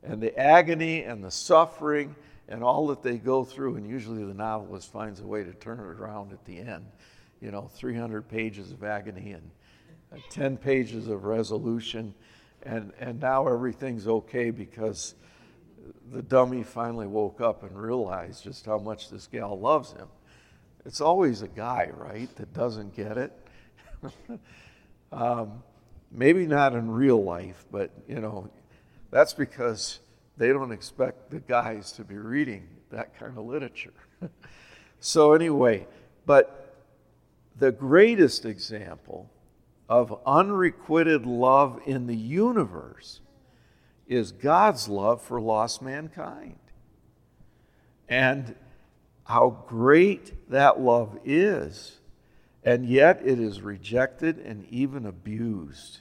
And 0.02 0.20
the 0.20 0.38
agony 0.38 1.02
and 1.02 1.24
the 1.24 1.30
suffering 1.30 2.14
and 2.48 2.62
all 2.62 2.86
that 2.88 3.02
they 3.02 3.18
go 3.18 3.44
through, 3.44 3.76
and 3.76 3.88
usually 3.88 4.24
the 4.24 4.34
novelist 4.34 4.90
finds 4.90 5.20
a 5.20 5.26
way 5.26 5.44
to 5.44 5.52
turn 5.52 5.78
it 5.78 5.82
around 5.82 6.32
at 6.32 6.44
the 6.44 6.58
end 6.58 6.86
you 7.40 7.50
know, 7.50 7.70
300 7.74 8.28
pages 8.28 8.72
of 8.72 8.82
agony 8.84 9.32
and 9.32 9.50
uh, 10.12 10.16
10 10.30 10.56
pages 10.56 11.08
of 11.08 11.24
resolution. 11.24 12.14
And, 12.62 12.92
and 12.98 13.20
now 13.20 13.46
everything's 13.46 14.06
okay 14.06 14.50
because 14.50 15.14
the 16.10 16.22
dummy 16.22 16.62
finally 16.62 17.06
woke 17.06 17.40
up 17.40 17.62
and 17.62 17.80
realized 17.80 18.44
just 18.44 18.66
how 18.66 18.78
much 18.78 19.10
this 19.10 19.26
gal 19.26 19.58
loves 19.58 19.92
him. 19.92 20.08
It's 20.84 21.00
always 21.00 21.42
a 21.42 21.48
guy, 21.48 21.90
right, 21.94 22.34
that 22.36 22.52
doesn't 22.54 22.96
get 22.96 23.18
it. 23.18 23.32
um, 25.12 25.62
maybe 26.10 26.46
not 26.46 26.74
in 26.74 26.90
real 26.90 27.22
life, 27.22 27.64
but, 27.70 27.90
you 28.08 28.20
know, 28.20 28.48
that's 29.10 29.34
because 29.34 30.00
they 30.38 30.48
don't 30.48 30.72
expect 30.72 31.30
the 31.30 31.40
guys 31.40 31.92
to 31.92 32.04
be 32.04 32.16
reading 32.16 32.68
that 32.90 33.18
kind 33.18 33.36
of 33.36 33.44
literature. 33.44 33.92
so, 35.00 35.34
anyway, 35.34 35.86
but 36.24 36.76
the 37.58 37.72
greatest 37.72 38.44
example 38.44 39.30
of 39.88 40.20
unrequited 40.24 41.26
love 41.26 41.80
in 41.86 42.06
the 42.06 42.16
universe 42.16 43.20
is 44.06 44.32
God's 44.32 44.88
love 44.88 45.20
for 45.20 45.40
lost 45.40 45.82
mankind. 45.82 46.58
And 48.08 48.54
how 49.24 49.64
great 49.66 50.50
that 50.50 50.80
love 50.80 51.18
is, 51.24 51.98
and 52.64 52.86
yet 52.86 53.20
it 53.24 53.38
is 53.38 53.60
rejected 53.60 54.38
and 54.38 54.66
even 54.70 55.04
abused. 55.04 56.00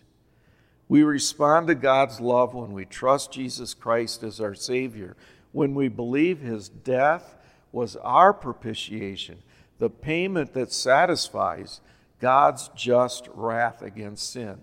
We 0.90 1.04
respond 1.04 1.68
to 1.68 1.76
God's 1.76 2.20
love 2.22 2.54
when 2.54 2.72
we 2.72 2.86
trust 2.86 3.34
Jesus 3.34 3.74
Christ 3.74 4.24
as 4.24 4.40
our 4.40 4.56
Savior, 4.56 5.16
when 5.52 5.76
we 5.76 5.88
believe 5.88 6.40
His 6.40 6.70
death 6.70 7.36
was 7.72 7.96
our 7.98 8.34
propitiation 8.34 9.40
the 9.80 9.90
payment 9.90 10.54
that 10.54 10.72
satisfies 10.72 11.82
God's 12.20 12.70
just 12.70 13.30
wrath 13.34 13.82
against 13.82 14.32
sin. 14.32 14.58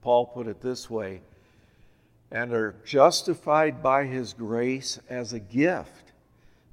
Paul 0.00 0.26
put 0.26 0.48
it 0.48 0.60
this 0.60 0.90
way 0.90 1.20
and 2.30 2.52
are 2.52 2.74
justified 2.84 3.82
by 3.82 4.04
his 4.04 4.32
grace 4.32 4.98
as 5.08 5.32
a 5.32 5.38
gift 5.38 6.12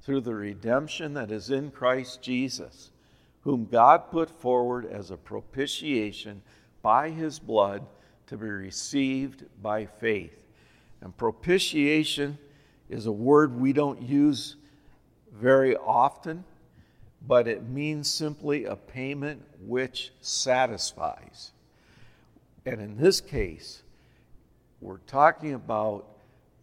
through 0.02 0.22
the 0.22 0.34
redemption 0.34 1.14
that 1.14 1.32
is 1.32 1.50
in 1.50 1.70
Christ 1.70 2.22
Jesus, 2.22 2.92
whom 3.42 3.66
God 3.66 4.10
put 4.10 4.30
forward 4.30 4.86
as 4.86 5.12
a 5.12 5.18
propitiation 5.18 6.42
by 6.82 7.10
his 7.10 7.38
blood 7.40 7.86
to 8.30 8.38
be 8.38 8.48
received 8.48 9.46
by 9.62 9.86
faith. 9.86 10.34
And 11.02 11.16
propitiation 11.16 12.38
is 12.90 13.06
a 13.06 13.12
word 13.12 13.60
we 13.60 13.74
don't 13.74 14.02
use 14.02 14.56
very 15.32 15.76
often 15.76 16.44
but 17.28 17.48
it 17.48 17.68
means 17.68 18.10
simply 18.10 18.66
a 18.66 18.76
payment 18.76 19.44
which 19.66 20.12
satisfies. 20.22 21.52
And 22.66 22.80
in 22.80 22.98
this 22.98 23.22
case, 23.22 23.84
we're 24.82 25.00
talking 25.00 25.54
about 25.54 26.06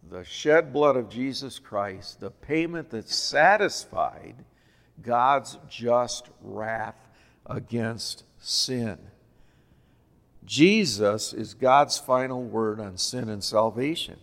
the 0.09 0.23
shed 0.23 0.73
blood 0.73 0.95
of 0.95 1.09
Jesus 1.09 1.59
Christ, 1.59 2.19
the 2.19 2.31
payment 2.31 2.89
that 2.91 3.09
satisfied 3.09 4.35
God's 5.01 5.57
just 5.69 6.29
wrath 6.41 7.07
against 7.45 8.23
sin. 8.39 8.97
Jesus 10.47 11.33
is 11.33 11.53
God's 11.53 11.97
final 11.97 12.41
word 12.41 12.79
on 12.79 12.97
sin 12.97 13.27
and 13.27 13.43
salvation. 13.43 14.17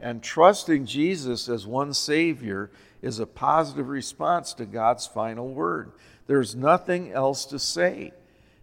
And 0.00 0.20
trusting 0.20 0.86
Jesus 0.86 1.48
as 1.48 1.66
one 1.66 1.94
Savior 1.94 2.68
is 3.00 3.20
a 3.20 3.26
positive 3.26 3.88
response 3.88 4.52
to 4.54 4.66
God's 4.66 5.06
final 5.06 5.48
word. 5.48 5.92
There's 6.26 6.56
nothing 6.56 7.12
else 7.12 7.44
to 7.46 7.60
say 7.60 8.12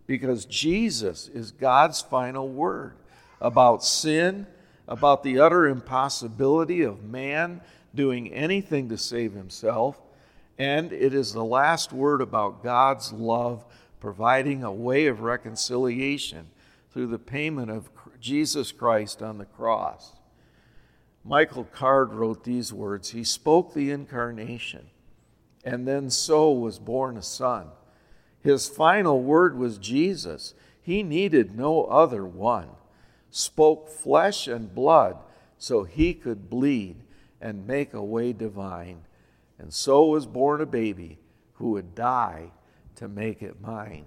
because 0.07 0.43
Jesus 0.43 1.29
is 1.29 1.51
God's 1.51 2.01
final 2.01 2.49
word 2.49 2.93
about 3.39 3.81
sin, 3.81 4.45
about 4.85 5.23
the 5.23 5.39
utter 5.39 5.67
impossibility 5.67 6.81
of 6.81 7.05
man 7.05 7.61
doing 7.95 8.33
anything 8.33 8.89
to 8.89 8.97
save 8.97 9.31
himself, 9.31 9.97
and 10.57 10.91
it 10.91 11.13
is 11.13 11.31
the 11.31 11.45
last 11.45 11.93
word 11.93 12.19
about 12.19 12.61
God's 12.61 13.13
love 13.13 13.63
providing 14.01 14.63
a 14.63 14.71
way 14.71 15.07
of 15.07 15.21
reconciliation 15.21 16.47
through 16.91 17.07
the 17.07 17.19
payment 17.19 17.69
of 17.69 17.89
Jesus 18.19 18.71
Christ 18.71 19.21
on 19.21 19.37
the 19.37 19.45
cross. 19.45 20.13
Michael 21.23 21.65
Card 21.65 22.13
wrote 22.13 22.43
these 22.43 22.73
words 22.73 23.11
He 23.11 23.23
spoke 23.23 23.73
the 23.73 23.91
incarnation, 23.91 24.87
and 25.63 25.87
then 25.87 26.09
so 26.09 26.51
was 26.51 26.79
born 26.79 27.17
a 27.17 27.21
son. 27.21 27.67
His 28.41 28.67
final 28.67 29.21
word 29.21 29.57
was 29.57 29.77
Jesus. 29.77 30.53
He 30.81 31.03
needed 31.03 31.57
no 31.57 31.83
other 31.85 32.25
one. 32.25 32.69
Spoke 33.29 33.89
flesh 33.89 34.47
and 34.47 34.73
blood 34.73 35.17
so 35.57 35.83
he 35.83 36.13
could 36.13 36.49
bleed 36.49 36.95
and 37.41 37.67
make 37.67 37.93
a 37.93 38.03
way 38.03 38.33
divine. 38.33 39.01
And 39.59 39.73
so 39.73 40.05
was 40.05 40.25
born 40.25 40.61
a 40.61 40.65
baby 40.65 41.19
who 41.55 41.71
would 41.71 41.93
die 41.93 42.51
to 42.95 43.07
make 43.07 43.41
it 43.41 43.61
mine. 43.61 44.05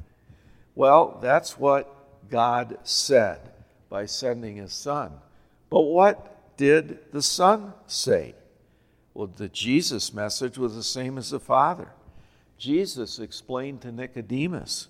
Well, 0.75 1.19
that's 1.23 1.59
what 1.59 2.02
God 2.31 2.79
said 2.85 3.41
by 3.89 4.07
sending 4.07 4.57
his 4.57 4.73
son. 4.73 5.13
But 5.71 5.83
what 5.83 6.57
did 6.57 6.99
the 7.13 7.23
Son 7.23 7.73
say? 7.87 8.35
Well, 9.15 9.27
the 9.27 9.49
Jesus 9.49 10.15
message 10.15 10.57
was 10.59 10.75
the 10.75 10.83
same 10.83 11.19
as 11.19 11.31
the 11.31 11.41
Father. 11.41 11.89
Jesus 12.59 13.19
explained 13.19 13.83
to 13.83 13.93
Nicodemus, 13.93 14.89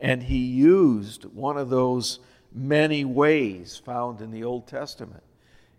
and 0.00 0.24
he 0.24 0.38
used 0.38 1.24
one 1.26 1.56
of 1.56 1.70
those 1.70 2.18
many 2.52 3.04
ways 3.04 3.80
found 3.82 4.20
in 4.20 4.30
the 4.30 4.44
Old 4.44 4.66
Testament. 4.66 5.22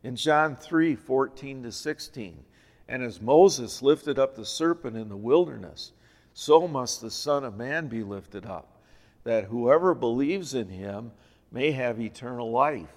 In 0.03 0.15
John 0.15 0.55
3 0.55 0.95
14 0.95 1.63
to 1.63 1.71
16, 1.71 2.43
and 2.87 3.03
as 3.03 3.21
Moses 3.21 3.81
lifted 3.81 4.19
up 4.19 4.35
the 4.35 4.45
serpent 4.45 4.97
in 4.97 5.09
the 5.09 5.17
wilderness, 5.17 5.91
so 6.33 6.67
must 6.67 7.01
the 7.01 7.11
Son 7.11 7.43
of 7.43 7.57
Man 7.57 7.87
be 7.87 8.03
lifted 8.03 8.45
up, 8.45 8.72
that 9.23 9.45
whoever 9.45 9.93
believes 9.93 10.53
in 10.53 10.69
him 10.69 11.11
may 11.51 11.71
have 11.71 11.99
eternal 11.99 12.51
life. 12.51 12.89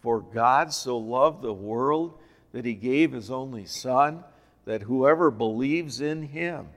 For 0.00 0.20
God 0.20 0.72
so 0.72 0.96
loved 0.96 1.42
the 1.42 1.52
world 1.52 2.18
that 2.52 2.64
he 2.64 2.74
gave 2.74 3.12
his 3.12 3.30
only 3.30 3.66
Son, 3.66 4.24
that 4.64 4.82
whoever 4.82 5.30
believes 5.30 6.00
in 6.00 6.22
him 6.22 6.68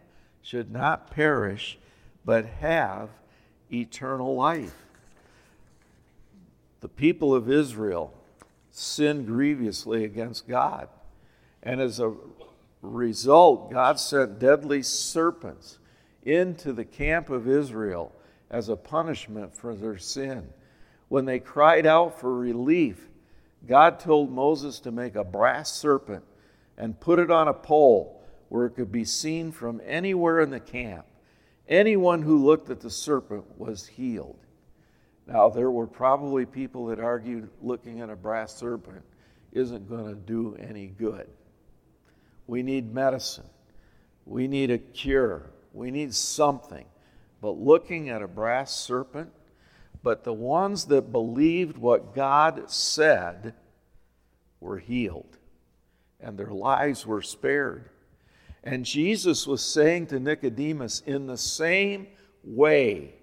should 0.42 0.72
not 0.72 1.10
perish, 1.12 1.78
but 2.26 2.46
have 2.46 3.10
eternal 3.72 4.36
life. 4.36 4.76
The 6.82 6.90
people 6.90 7.34
of 7.34 7.50
Israel 7.50 8.14
sinned 8.72 9.28
grievously 9.28 10.04
against 10.04 10.48
God. 10.48 10.90
And 11.62 11.80
as 11.80 12.00
a 12.00 12.14
result, 12.82 13.72
God 13.72 14.00
sent 14.00 14.40
deadly 14.40 14.84
serpents 14.84 15.78
into 16.24 16.74
the 16.74 16.84
camp 16.84 17.30
of 17.30 17.48
Israel 17.48 18.12
as 18.54 18.70
a 18.70 18.76
punishment 18.78 19.54
for 19.54 19.74
their 19.74 19.98
sin. 19.98 20.48
When 21.10 21.26
they 21.26 21.40
cried 21.40 21.88
out 21.88 22.20
for 22.20 22.38
relief, 22.38 23.10
God 23.66 24.00
told 24.00 24.32
Moses 24.32 24.80
to 24.82 24.92
make 24.92 25.16
a 25.16 25.24
brass 25.24 25.72
serpent 25.74 26.24
and 26.78 27.00
put 27.00 27.18
it 27.18 27.32
on 27.32 27.48
a 27.48 27.54
pole 27.54 28.24
where 28.50 28.68
it 28.68 28.76
could 28.76 28.92
be 28.92 29.06
seen 29.06 29.52
from 29.52 29.82
anywhere 29.84 30.40
in 30.40 30.52
the 30.52 30.60
camp. 30.60 31.06
Anyone 31.68 32.22
who 32.22 32.46
looked 32.46 32.70
at 32.70 32.80
the 32.80 32.92
serpent 32.92 33.44
was 33.58 33.88
healed. 33.88 34.38
Now, 35.26 35.50
there 35.50 35.72
were 35.72 35.88
probably 35.88 36.46
people 36.46 36.86
that 36.88 37.00
argued 37.00 37.50
looking 37.62 38.02
at 38.02 38.12
a 38.12 38.16
brass 38.16 38.56
serpent 38.56 39.02
isn't 39.52 39.90
going 39.90 40.06
to 40.06 40.16
do 40.16 40.56
any 40.60 40.88
good. 40.88 41.28
We 42.46 42.62
need 42.62 42.94
medicine. 42.94 43.46
We 44.26 44.48
need 44.48 44.70
a 44.70 44.78
cure. 44.78 45.50
We 45.72 45.90
need 45.90 46.14
something. 46.14 46.86
But 47.44 47.60
looking 47.60 48.08
at 48.08 48.22
a 48.22 48.28
brass 48.30 48.74
serpent, 48.74 49.30
but 50.02 50.24
the 50.24 50.32
ones 50.32 50.86
that 50.86 51.12
believed 51.12 51.78
what 51.78 52.16
God 52.16 52.72
said 52.72 53.54
were 54.62 54.78
healed 54.80 55.38
and 56.22 56.38
their 56.38 56.52
lives 56.52 57.06
were 57.06 57.22
spared. 57.22 57.90
And 58.64 58.86
Jesus 58.86 59.46
was 59.46 59.62
saying 59.62 60.08
to 60.08 60.22
Nicodemus, 60.22 61.02
in 61.06 61.28
the 61.28 61.38
same 61.38 62.08
way 62.46 63.16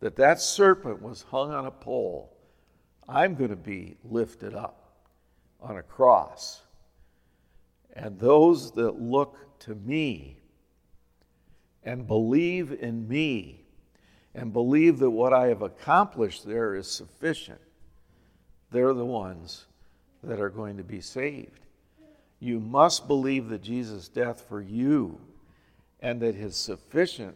that 0.00 0.16
that 0.16 0.40
serpent 0.40 1.00
was 1.00 1.22
hung 1.22 1.52
on 1.52 1.66
a 1.66 1.70
pole, 1.70 2.36
I'm 3.08 3.36
going 3.36 3.50
to 3.50 3.56
be 3.56 3.98
lifted 4.02 4.56
up 4.56 4.96
on 5.60 5.76
a 5.76 5.82
cross. 5.84 6.62
And 7.92 8.18
those 8.18 8.72
that 8.72 9.00
look 9.00 9.60
to 9.60 9.76
me 9.76 10.38
and 11.88 12.06
believe 12.06 12.70
in 12.70 13.08
me 13.08 13.64
and 14.34 14.52
believe 14.52 14.98
that 14.98 15.08
what 15.08 15.32
I 15.32 15.46
have 15.46 15.62
accomplished 15.62 16.46
there 16.46 16.74
is 16.74 16.86
sufficient, 16.86 17.62
they're 18.70 18.92
the 18.92 19.06
ones 19.06 19.64
that 20.22 20.38
are 20.38 20.50
going 20.50 20.76
to 20.76 20.84
be 20.84 21.00
saved. 21.00 21.60
You 22.40 22.60
must 22.60 23.08
believe 23.08 23.48
that 23.48 23.62
Jesus' 23.62 24.06
death 24.06 24.44
for 24.50 24.60
you 24.60 25.18
and 26.00 26.20
that 26.20 26.34
his 26.34 26.56
sufficient 26.56 27.34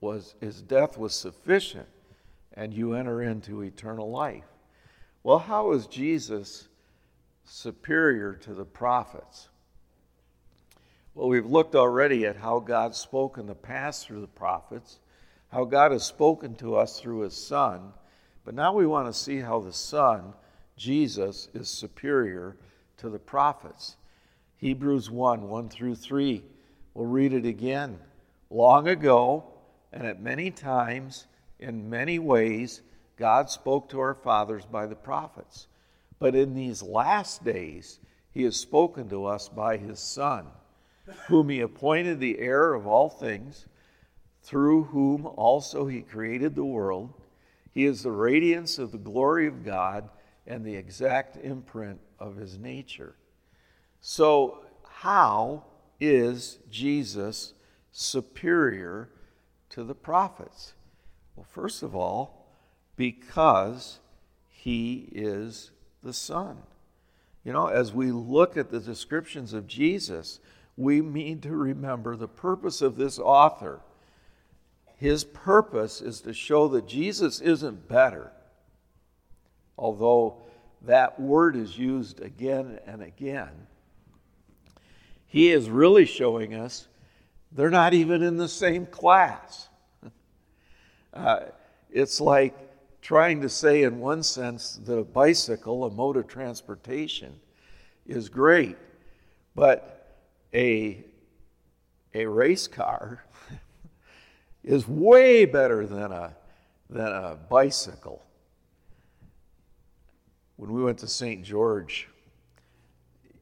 was 0.00 0.34
his 0.40 0.62
death 0.62 0.98
was 0.98 1.14
sufficient 1.14 1.86
and 2.54 2.74
you 2.74 2.94
enter 2.94 3.22
into 3.22 3.62
eternal 3.62 4.10
life. 4.10 4.50
Well, 5.22 5.38
how 5.38 5.70
is 5.70 5.86
Jesus 5.86 6.66
superior 7.44 8.32
to 8.32 8.52
the 8.52 8.64
prophets? 8.64 9.48
Well, 11.14 11.28
we've 11.28 11.44
looked 11.44 11.74
already 11.74 12.24
at 12.24 12.36
how 12.36 12.60
God 12.60 12.94
spoke 12.94 13.36
in 13.36 13.46
the 13.46 13.54
past 13.54 14.06
through 14.06 14.22
the 14.22 14.26
prophets, 14.28 14.98
how 15.48 15.66
God 15.66 15.92
has 15.92 16.04
spoken 16.04 16.54
to 16.56 16.76
us 16.76 16.98
through 16.98 17.20
his 17.20 17.36
Son, 17.36 17.92
but 18.46 18.54
now 18.54 18.72
we 18.72 18.86
want 18.86 19.08
to 19.08 19.12
see 19.12 19.40
how 19.40 19.60
the 19.60 19.74
Son, 19.74 20.32
Jesus, 20.74 21.50
is 21.52 21.68
superior 21.68 22.56
to 22.96 23.10
the 23.10 23.18
prophets. 23.18 23.96
Hebrews 24.56 25.10
1 25.10 25.50
1 25.50 25.68
through 25.68 25.96
3. 25.96 26.42
We'll 26.94 27.06
read 27.06 27.34
it 27.34 27.44
again. 27.44 27.98
Long 28.48 28.88
ago, 28.88 29.44
and 29.92 30.06
at 30.06 30.22
many 30.22 30.50
times, 30.50 31.26
in 31.58 31.90
many 31.90 32.18
ways, 32.20 32.80
God 33.18 33.50
spoke 33.50 33.90
to 33.90 34.00
our 34.00 34.14
fathers 34.14 34.64
by 34.64 34.86
the 34.86 34.96
prophets. 34.96 35.66
But 36.18 36.34
in 36.34 36.54
these 36.54 36.82
last 36.82 37.44
days, 37.44 38.00
he 38.30 38.44
has 38.44 38.56
spoken 38.56 39.10
to 39.10 39.26
us 39.26 39.50
by 39.50 39.76
his 39.76 39.98
Son 39.98 40.46
whom 41.26 41.48
he 41.48 41.60
appointed 41.60 42.20
the 42.20 42.38
heir 42.38 42.74
of 42.74 42.86
all 42.86 43.08
things, 43.08 43.66
through 44.42 44.84
whom 44.84 45.26
also 45.26 45.86
he 45.86 46.02
created 46.02 46.54
the 46.54 46.64
world. 46.64 47.12
He 47.72 47.84
is 47.84 48.02
the 48.02 48.10
radiance 48.10 48.78
of 48.78 48.92
the 48.92 48.98
glory 48.98 49.46
of 49.46 49.64
God 49.64 50.08
and 50.46 50.64
the 50.64 50.74
exact 50.74 51.36
imprint 51.36 52.00
of 52.18 52.36
his 52.36 52.58
nature. 52.58 53.14
So, 54.00 54.64
how 54.88 55.64
is 56.00 56.58
Jesus 56.70 57.54
superior 57.92 59.08
to 59.70 59.84
the 59.84 59.94
prophets? 59.94 60.74
Well, 61.36 61.46
first 61.48 61.82
of 61.82 61.94
all, 61.94 62.46
because 62.96 64.00
he 64.48 65.08
is 65.12 65.70
the 66.02 66.12
Son. 66.12 66.58
You 67.44 67.52
know, 67.52 67.66
as 67.66 67.92
we 67.92 68.12
look 68.12 68.56
at 68.56 68.70
the 68.70 68.80
descriptions 68.80 69.52
of 69.52 69.66
Jesus, 69.66 70.40
we 70.76 71.00
need 71.00 71.42
to 71.42 71.54
remember 71.54 72.16
the 72.16 72.28
purpose 72.28 72.82
of 72.82 72.96
this 72.96 73.18
author. 73.18 73.80
His 74.96 75.24
purpose 75.24 76.00
is 76.00 76.20
to 76.22 76.32
show 76.32 76.68
that 76.68 76.86
Jesus 76.86 77.40
isn't 77.40 77.88
better, 77.88 78.32
although 79.76 80.42
that 80.82 81.18
word 81.20 81.56
is 81.56 81.78
used 81.78 82.20
again 82.20 82.78
and 82.86 83.02
again. 83.02 83.66
He 85.26 85.50
is 85.50 85.68
really 85.70 86.04
showing 86.04 86.54
us 86.54 86.86
they're 87.50 87.70
not 87.70 87.94
even 87.94 88.22
in 88.22 88.36
the 88.36 88.48
same 88.48 88.86
class. 88.86 89.68
Uh, 91.14 91.40
it's 91.90 92.22
like 92.22 92.56
trying 93.02 93.42
to 93.42 93.48
say, 93.48 93.82
in 93.82 93.98
one 93.98 94.22
sense, 94.22 94.80
that 94.86 94.96
a 94.96 95.04
bicycle, 95.04 95.84
a 95.84 95.90
mode 95.90 96.16
of 96.16 96.26
transportation, 96.26 97.38
is 98.06 98.30
great, 98.30 98.78
but 99.54 100.01
a, 100.54 101.04
a 102.14 102.26
race 102.26 102.66
car 102.66 103.24
is 104.64 104.86
way 104.86 105.44
better 105.44 105.86
than 105.86 106.12
a, 106.12 106.34
than 106.90 107.06
a 107.06 107.38
bicycle. 107.48 108.22
When 110.56 110.72
we 110.72 110.82
went 110.82 110.98
to 110.98 111.08
St. 111.08 111.42
George, 111.42 112.08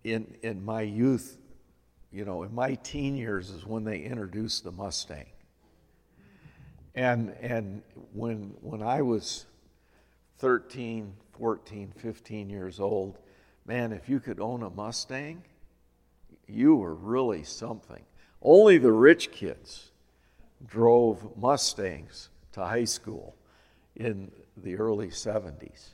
in, 0.04 0.34
in 0.42 0.64
my 0.64 0.82
youth, 0.82 1.36
you 2.12 2.24
know, 2.24 2.42
in 2.42 2.54
my 2.54 2.74
teen 2.76 3.14
years 3.14 3.50
is 3.50 3.66
when 3.66 3.84
they 3.84 4.00
introduced 4.00 4.64
the 4.64 4.72
Mustang. 4.72 5.26
And, 6.94 7.30
and 7.40 7.82
when, 8.12 8.54
when 8.60 8.82
I 8.82 9.02
was 9.02 9.46
13, 10.38 11.12
14, 11.38 11.92
15 11.96 12.50
years 12.50 12.80
old, 12.80 13.18
man, 13.66 13.92
if 13.92 14.08
you 14.08 14.20
could 14.20 14.40
own 14.40 14.62
a 14.62 14.70
Mustang, 14.70 15.42
you 16.50 16.76
were 16.76 16.94
really 16.94 17.42
something. 17.42 18.02
Only 18.42 18.78
the 18.78 18.92
rich 18.92 19.30
kids 19.32 19.90
drove 20.66 21.36
Mustangs 21.36 22.28
to 22.52 22.64
high 22.64 22.84
school 22.84 23.36
in 23.96 24.30
the 24.56 24.76
early 24.76 25.08
70s. 25.08 25.90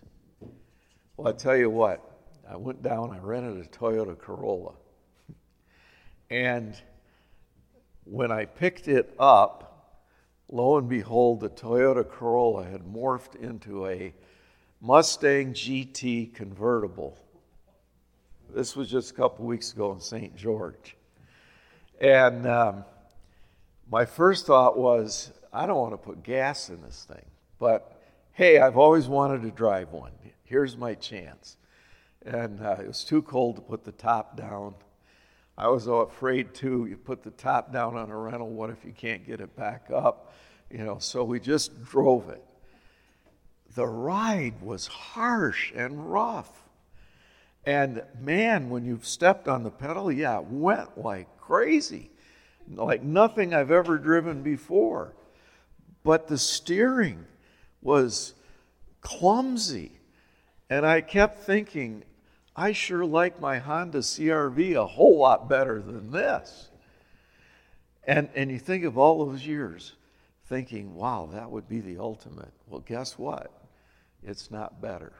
Well, 1.17 1.29
I 1.29 1.33
tell 1.33 1.57
you 1.57 1.71
what, 1.71 2.03
I 2.49 2.57
went 2.57 2.83
down, 2.83 3.11
I 3.11 3.19
rented 3.19 3.65
a 3.65 3.69
Toyota 3.69 4.19
Corolla. 4.19 4.75
And 6.31 6.81
when 8.05 8.31
I 8.31 8.45
picked 8.45 8.89
it 8.89 9.15
up, 9.19 10.03
lo 10.49 10.79
and 10.79 10.89
behold, 10.89 11.41
the 11.41 11.51
Toyota 11.51 12.09
Corolla 12.09 12.65
had 12.65 12.83
morphed 12.83 13.37
into 13.37 13.87
a 13.87 14.15
Mustang 14.81 15.53
GT 15.53 16.35
convertible. 16.35 17.19
This 18.57 18.75
was 18.75 18.89
just 18.89 19.11
a 19.11 19.15
couple 19.15 19.45
weeks 19.45 19.75
ago 19.75 19.93
in 19.93 20.01
St. 20.01 20.35
George. 20.35 20.97
And 22.01 22.47
um, 22.47 22.87
my 23.91 24.07
first 24.07 24.47
thought 24.47 24.79
was, 24.79 25.31
I 25.53 25.67
don't 25.67 25.77
want 25.77 25.93
to 25.93 25.99
put 25.99 26.23
gas 26.23 26.71
in 26.71 26.81
this 26.81 27.07
thing. 27.07 27.27
But 27.59 28.01
hey, 28.33 28.59
I've 28.59 28.79
always 28.79 29.09
wanted 29.09 29.43
to 29.43 29.51
drive 29.51 29.93
one. 29.93 30.13
Here's 30.45 30.75
my 30.75 30.95
chance. 30.95 31.59
And 32.25 32.63
uh, 32.63 32.77
it 32.81 32.87
was 32.87 33.05
too 33.05 33.21
cold 33.21 33.57
to 33.57 33.61
put 33.61 33.85
the 33.85 33.93
top 33.93 34.39
down. 34.39 34.75
I 35.59 35.69
was 35.69 35.87
afraid 35.87 36.55
too, 36.55 36.87
you 36.87 36.97
put 36.97 37.23
the 37.23 37.33
top 37.33 37.75
down 37.75 37.95
on 37.95 38.11
a 38.11 38.17
rental, 38.17 38.49
what 38.49 38.71
if 38.71 38.87
you 38.87 38.93
can't 38.93 39.27
get 39.27 39.43
it 39.43 39.55
back 39.55 39.91
up? 39.95 40.33
You 40.71 40.79
know, 40.79 40.97
so 40.99 41.25
we 41.25 41.41
just 41.41 41.85
drove 41.85 42.31
it. 42.31 42.43
The 43.75 43.87
ride 43.87 44.63
was 44.63 44.87
harsh 44.87 45.75
and 45.77 46.11
rough. 46.11 46.66
And 47.67 48.05
man, 48.21 48.71
when 48.71 48.85
you've 48.85 49.05
stepped 49.05 49.49
on 49.49 49.65
the 49.65 49.71
pedal, 49.71 50.11
yeah, 50.11 50.39
it 50.39 50.47
went 50.47 50.97
like 50.97 51.27
crazy, 51.41 52.11
like 52.73 53.03
nothing 53.03 53.53
I've 53.53 53.73
ever 53.73 53.99
driven 53.99 54.43
before. 54.43 55.15
But 56.05 56.29
the 56.29 56.39
steering 56.39 57.27
was 57.83 58.35
clumsy. 59.01 59.93
And 60.71 60.87
I 60.87 61.01
kept 61.01 61.41
thinking, 61.41 62.05
I 62.55 62.71
sure 62.71 63.05
like 63.05 63.41
my 63.41 63.59
Honda 63.59 63.99
CRV 63.99 64.77
a 64.77 64.87
whole 64.87 65.19
lot 65.19 65.49
better 65.49 65.83
than 65.83 66.13
this. 66.13 66.71
And, 68.05 68.29
and 68.37 68.51
you 68.51 68.61
think 68.61 68.85
of 68.85 68.97
all 68.97 69.27
those 69.27 69.45
years 69.45 69.95
thinking, 70.45 70.95
wow, 70.95 71.29
that 71.33 71.51
would 71.51 71.69
be 71.69 71.81
the 71.81 71.99
ultimate. 71.99 72.53
Well, 72.69 72.81
guess 72.87 73.19
what? 73.19 73.51
It's 74.23 74.53
not 74.53 74.81
better. 74.81 75.13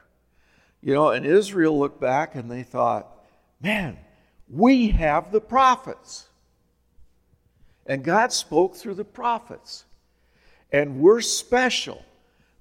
You 0.87 0.93
know, 0.93 1.09
and 1.09 1.25
Israel 1.25 1.77
looked 1.77 1.99
back 1.99 2.35
and 2.35 2.49
they 2.49 2.63
thought, 2.63 3.11
man, 3.61 3.97
we 4.49 4.87
have 4.91 5.33
the 5.33 5.41
prophets. 5.41 6.29
And 7.85 8.05
God 8.05 8.31
spoke 8.31 8.73
through 8.73 8.93
the 8.93 9.03
prophets. 9.03 9.83
And 10.71 11.01
we're 11.01 11.19
special 11.19 12.05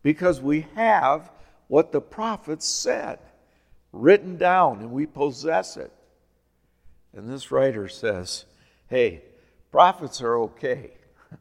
because 0.03 0.41
we 0.41 0.67
have 0.75 1.31
what 1.69 1.93
the 1.93 2.01
prophets 2.01 2.67
said 2.67 3.21
written 3.93 4.37
down 4.37 4.81
and 4.81 4.91
we 4.91 5.07
possess 5.07 5.77
it. 5.77 5.93
And 7.15 7.31
this 7.31 7.53
writer 7.53 7.87
says, 7.87 8.45
hey, 8.89 9.23
prophets 9.71 10.21
are 10.21 10.37
okay. 10.39 10.91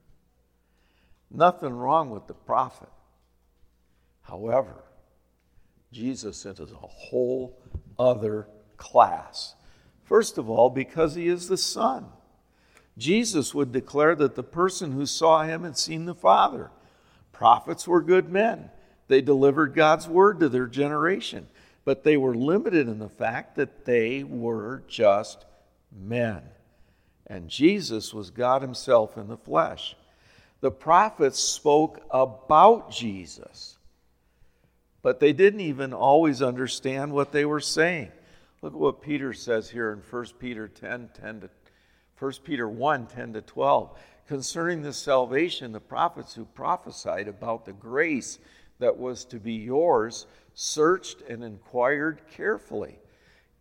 Nothing 1.31 1.73
wrong 1.73 2.11
with 2.11 2.27
the 2.27 2.35
prophet. 2.35 2.89
However, 4.21 4.84
Jesus 5.95 6.45
is 6.45 6.59
a 6.59 6.75
whole 6.75 7.57
other 7.97 8.49
class. 8.75 9.55
First 10.03 10.37
of 10.37 10.49
all, 10.49 10.69
because 10.69 11.15
he 11.15 11.29
is 11.29 11.47
the 11.47 11.55
Son. 11.55 12.07
Jesus 12.97 13.55
would 13.55 13.71
declare 13.71 14.13
that 14.15 14.35
the 14.35 14.43
person 14.43 14.91
who 14.91 15.05
saw 15.05 15.43
him 15.43 15.63
had 15.63 15.77
seen 15.77 16.03
the 16.03 16.13
Father. 16.13 16.69
Prophets 17.31 17.87
were 17.87 18.01
good 18.01 18.29
men. 18.29 18.71
They 19.07 19.21
delivered 19.21 19.73
God's 19.73 20.05
word 20.05 20.41
to 20.41 20.49
their 20.49 20.67
generation, 20.67 21.47
but 21.85 22.03
they 22.03 22.17
were 22.17 22.35
limited 22.35 22.89
in 22.89 22.99
the 22.99 23.07
fact 23.07 23.55
that 23.55 23.85
they 23.85 24.21
were 24.21 24.83
just 24.89 25.45
men. 25.97 26.41
And 27.25 27.47
Jesus 27.47 28.13
was 28.13 28.31
God 28.31 28.61
Himself 28.61 29.17
in 29.17 29.29
the 29.29 29.37
flesh. 29.37 29.95
The 30.59 30.71
prophets 30.71 31.39
spoke 31.39 32.01
about 32.11 32.91
Jesus, 32.91 33.74
but 35.05 35.19
they 35.19 35.33
didn't 35.33 35.61
even 35.61 35.93
always 35.93 36.41
understand 36.41 37.13
what 37.13 37.31
they 37.31 37.45
were 37.45 37.59
saying. 37.59 38.11
Look 38.63 38.73
at 38.73 38.79
what 38.79 39.03
Peter 39.03 39.33
says 39.33 39.69
here 39.69 39.91
in 39.93 39.99
1 39.99 40.25
Peter 40.39 40.67
10 40.67 41.11
10 41.13 41.41
to 41.41 41.49
1 42.17 42.33
Peter 42.43 42.67
1 42.67 43.05
10 43.05 43.33
to 43.33 43.41
12. 43.43 43.99
Concerning 44.27 44.81
this 44.81 44.97
salvation, 44.97 45.71
the 45.71 45.79
prophets 45.79 46.33
who 46.33 46.43
prophesied 46.43 47.27
about 47.27 47.65
the 47.65 47.73
grace 47.73 48.39
that 48.79 48.97
was 48.97 49.25
to 49.25 49.39
be 49.39 49.53
yours 49.53 50.25
searched 50.55 51.21
and 51.29 51.43
inquired 51.43 52.21
carefully, 52.31 52.97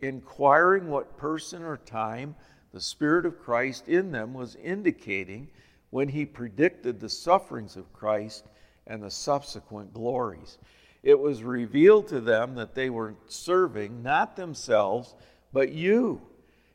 inquiring 0.00 0.88
what 0.88 1.18
person 1.18 1.62
or 1.62 1.76
time 1.76 2.34
the 2.72 2.80
Spirit 2.80 3.26
of 3.26 3.38
Christ 3.38 3.86
in 3.86 4.12
them 4.12 4.32
was 4.32 4.56
indicating 4.56 5.48
when 5.90 6.08
he 6.08 6.24
predicted 6.24 6.98
the 6.98 7.10
sufferings 7.10 7.76
of 7.76 7.92
Christ 7.92 8.46
and 8.86 9.02
the 9.02 9.10
subsequent 9.10 9.92
glories. 9.92 10.56
It 11.04 11.20
was 11.20 11.42
revealed 11.42 12.08
to 12.08 12.20
them 12.20 12.54
that 12.54 12.74
they 12.74 12.88
were 12.88 13.14
serving 13.26 14.02
not 14.02 14.36
themselves, 14.36 15.14
but 15.52 15.70
you 15.70 16.22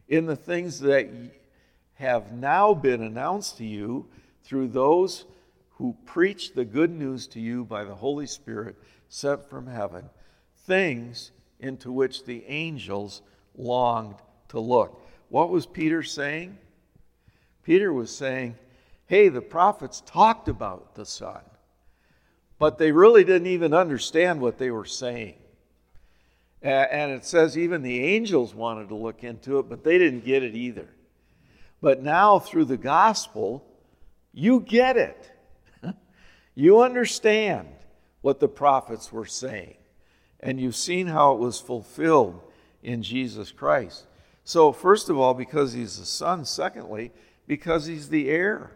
in 0.07 0.27
the 0.27 0.35
things 0.35 0.79
that 0.81 1.09
have 1.95 2.31
now 2.31 2.75
been 2.75 3.01
announced 3.01 3.57
to 3.57 3.65
you 3.65 4.05
through 4.43 4.67
those 4.67 5.25
who 5.71 5.97
preach 6.05 6.53
the 6.53 6.63
good 6.63 6.91
news 6.91 7.25
to 7.29 7.39
you 7.39 7.65
by 7.65 7.83
the 7.83 7.95
Holy 7.95 8.27
Spirit 8.27 8.75
sent 9.09 9.49
from 9.49 9.65
heaven, 9.65 10.07
things 10.65 11.31
into 11.59 11.91
which 11.91 12.23
the 12.25 12.45
angels 12.45 13.23
longed 13.57 14.17
to 14.49 14.59
look. 14.59 15.01
What 15.29 15.49
was 15.49 15.65
Peter 15.65 16.03
saying? 16.03 16.55
Peter 17.63 17.91
was 17.91 18.15
saying, 18.15 18.55
hey, 19.07 19.29
the 19.29 19.41
prophets 19.41 20.03
talked 20.05 20.47
about 20.47 20.93
the 20.93 21.05
Son, 21.05 21.41
but 22.59 22.77
they 22.77 22.91
really 22.91 23.23
didn't 23.23 23.47
even 23.47 23.73
understand 23.73 24.41
what 24.41 24.57
they 24.57 24.69
were 24.69 24.85
saying. 24.85 25.35
And 26.61 27.11
it 27.11 27.25
says 27.25 27.57
even 27.57 27.81
the 27.81 28.03
angels 28.03 28.53
wanted 28.53 28.89
to 28.89 28.95
look 28.95 29.23
into 29.23 29.59
it, 29.59 29.69
but 29.69 29.85
they 29.85 29.97
didn't 29.97 30.25
get 30.25 30.43
it 30.43 30.55
either. 30.55 30.89
But 31.81 32.03
now, 32.03 32.39
through 32.39 32.65
the 32.65 32.77
gospel, 32.77 33.65
you 34.33 34.59
get 34.59 34.97
it. 34.97 35.31
you 36.55 36.81
understand 36.81 37.69
what 38.19 38.41
the 38.41 38.49
prophets 38.49 39.11
were 39.11 39.25
saying. 39.25 39.75
And 40.41 40.59
you've 40.59 40.75
seen 40.75 41.07
how 41.07 41.33
it 41.33 41.39
was 41.39 41.61
fulfilled 41.61 42.41
in 42.83 43.01
Jesus 43.03 43.51
Christ. 43.51 44.05
So, 44.43 44.73
first 44.73 45.09
of 45.09 45.17
all, 45.17 45.33
because 45.33 45.71
he's 45.71 45.97
the 45.97 46.05
Son. 46.05 46.43
Secondly, 46.43 47.13
because 47.47 47.85
he's 47.85 48.09
the 48.09 48.29
heir. 48.29 48.71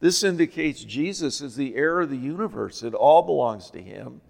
This 0.00 0.22
indicates 0.22 0.84
Jesus 0.84 1.40
is 1.40 1.56
the 1.56 1.74
heir 1.74 2.00
of 2.00 2.10
the 2.10 2.16
universe. 2.16 2.82
It 2.82 2.94
all 2.94 3.22
belongs 3.22 3.70
to 3.70 3.80
him. 3.80 4.20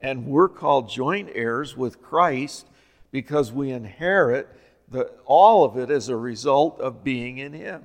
And 0.00 0.26
we're 0.26 0.48
called 0.48 0.88
joint 0.88 1.30
heirs 1.34 1.76
with 1.76 2.02
Christ 2.02 2.66
because 3.10 3.52
we 3.52 3.70
inherit 3.70 4.48
the, 4.90 5.10
all 5.24 5.64
of 5.64 5.76
it 5.76 5.90
as 5.90 6.08
a 6.08 6.16
result 6.16 6.80
of 6.80 7.04
being 7.04 7.38
in 7.38 7.52
Him. 7.52 7.82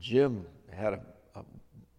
Jim 0.00 0.46
had 0.72 0.94
a, 0.94 1.00
a 1.36 1.44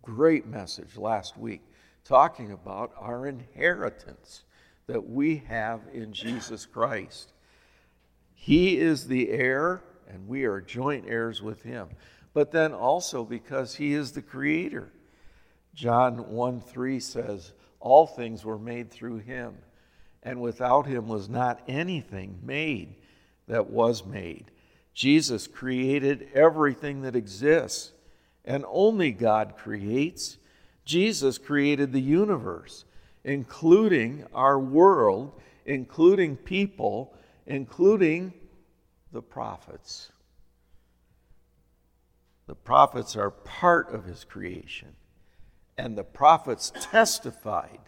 great 0.02 0.46
message 0.46 0.98
last 0.98 1.38
week 1.38 1.62
talking 2.04 2.52
about 2.52 2.92
our 3.00 3.28
inheritance 3.28 4.44
that 4.88 5.10
we 5.10 5.38
have 5.48 5.82
in 5.94 6.14
Jesus 6.14 6.66
Christ. 6.66 7.32
He 8.34 8.78
is 8.78 9.08
the 9.08 9.30
heir, 9.30 9.82
and 10.08 10.28
we 10.28 10.44
are 10.44 10.62
joint 10.62 11.06
heirs 11.08 11.42
with 11.42 11.64
Him. 11.64 11.90
But 12.36 12.52
then 12.52 12.74
also 12.74 13.24
because 13.24 13.76
He 13.76 13.94
is 13.94 14.12
the 14.12 14.22
Creator. 14.22 14.92
John 15.74 16.30
1 16.30 16.60
3 16.60 17.00
says, 17.00 17.54
All 17.80 18.06
things 18.06 18.44
were 18.44 18.60
made 18.60 18.92
through 18.92 19.20
Him, 19.20 19.56
and 20.22 20.42
without 20.42 20.86
Him 20.86 21.08
was 21.08 21.30
not 21.30 21.62
anything 21.66 22.38
made 22.44 22.96
that 23.48 23.70
was 23.70 24.06
made. 24.06 24.52
Jesus 24.94 25.48
created 25.48 26.28
everything 26.34 27.04
that 27.04 27.16
exists, 27.16 27.94
and 28.44 28.66
only 28.68 29.12
God 29.12 29.56
creates. 29.58 30.38
Jesus 30.84 31.38
created 31.38 31.94
the 31.94 32.02
universe, 32.02 32.84
including 33.24 34.26
our 34.34 34.60
world, 34.60 35.40
including 35.66 36.36
people, 36.36 37.16
including 37.48 38.34
the 39.14 39.22
prophets. 39.22 40.12
The 42.48 42.56
prophets 42.56 43.16
are 43.16 43.32
part 43.32 43.94
of 43.94 44.06
his 44.06 44.24
creation, 44.24 44.96
and 45.78 45.98
the 45.98 46.04
prophets 46.04 46.72
testified 46.80 47.80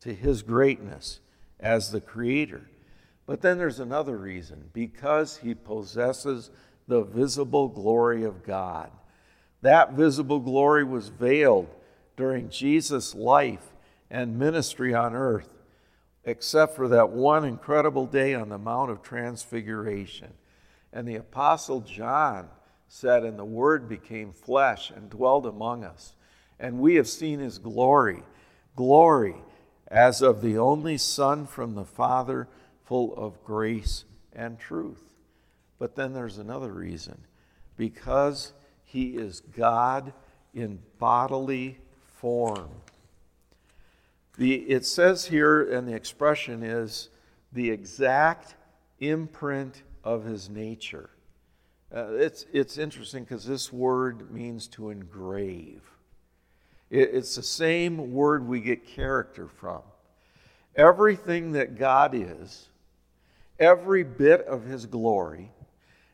to 0.00 0.14
his 0.14 0.42
greatness 0.42 1.20
as 1.58 1.90
the 1.90 2.00
creator. 2.00 2.70
But 3.26 3.42
then 3.42 3.58
there's 3.58 3.80
another 3.80 4.16
reason 4.16 4.70
because 4.72 5.38
he 5.38 5.54
possesses 5.54 6.50
the 6.86 7.02
visible 7.02 7.68
glory 7.68 8.24
of 8.24 8.44
God. 8.44 8.90
That 9.60 9.92
visible 9.92 10.38
glory 10.38 10.84
was 10.84 11.08
veiled 11.08 11.68
during 12.16 12.48
Jesus' 12.48 13.14
life 13.14 13.74
and 14.10 14.38
ministry 14.38 14.94
on 14.94 15.14
earth, 15.14 15.50
except 16.24 16.76
for 16.76 16.88
that 16.88 17.10
one 17.10 17.44
incredible 17.44 18.06
day 18.06 18.34
on 18.34 18.48
the 18.48 18.58
Mount 18.58 18.90
of 18.90 19.02
Transfiguration. 19.02 20.32
And 20.92 21.06
the 21.06 21.16
Apostle 21.16 21.80
John 21.80 22.48
said, 22.88 23.24
And 23.24 23.38
the 23.38 23.44
Word 23.44 23.88
became 23.88 24.32
flesh 24.32 24.90
and 24.90 25.08
dwelled 25.10 25.46
among 25.46 25.84
us. 25.84 26.14
And 26.58 26.80
we 26.80 26.96
have 26.96 27.08
seen 27.08 27.38
his 27.38 27.58
glory, 27.58 28.22
glory 28.74 29.36
as 29.86 30.22
of 30.22 30.42
the 30.42 30.58
only 30.58 30.98
Son 30.98 31.46
from 31.46 31.74
the 31.74 31.84
Father 31.84 32.48
full 32.84 33.14
of 33.14 33.44
grace 33.44 34.04
and 34.32 34.58
truth. 34.58 35.02
But 35.78 35.94
then 35.94 36.12
there's 36.12 36.38
another 36.38 36.72
reason 36.72 37.18
because 37.76 38.52
he 38.84 39.16
is 39.16 39.40
God 39.40 40.12
in 40.54 40.80
bodily 40.98 41.78
form. 42.16 42.70
The, 44.36 44.54
it 44.54 44.86
says 44.86 45.26
here, 45.26 45.62
and 45.70 45.86
the 45.86 45.94
expression 45.94 46.62
is 46.62 47.10
the 47.52 47.70
exact 47.70 48.54
imprint 49.00 49.82
of 50.02 50.24
his 50.24 50.48
nature. 50.48 51.10
Uh, 51.94 52.12
it's, 52.12 52.46
it's 52.52 52.78
interesting 52.78 53.24
because 53.24 53.44
this 53.44 53.72
word 53.72 54.30
means 54.30 54.66
to 54.68 54.90
engrave. 54.90 55.82
It, 56.90 57.10
it's 57.14 57.34
the 57.36 57.42
same 57.42 58.12
word 58.12 58.46
we 58.46 58.60
get 58.60 58.86
character 58.86 59.48
from. 59.48 59.82
Everything 60.76 61.52
that 61.52 61.78
God 61.78 62.14
is, 62.14 62.68
Every 63.58 64.04
bit 64.04 64.46
of 64.46 64.64
his 64.64 64.86
glory, 64.86 65.50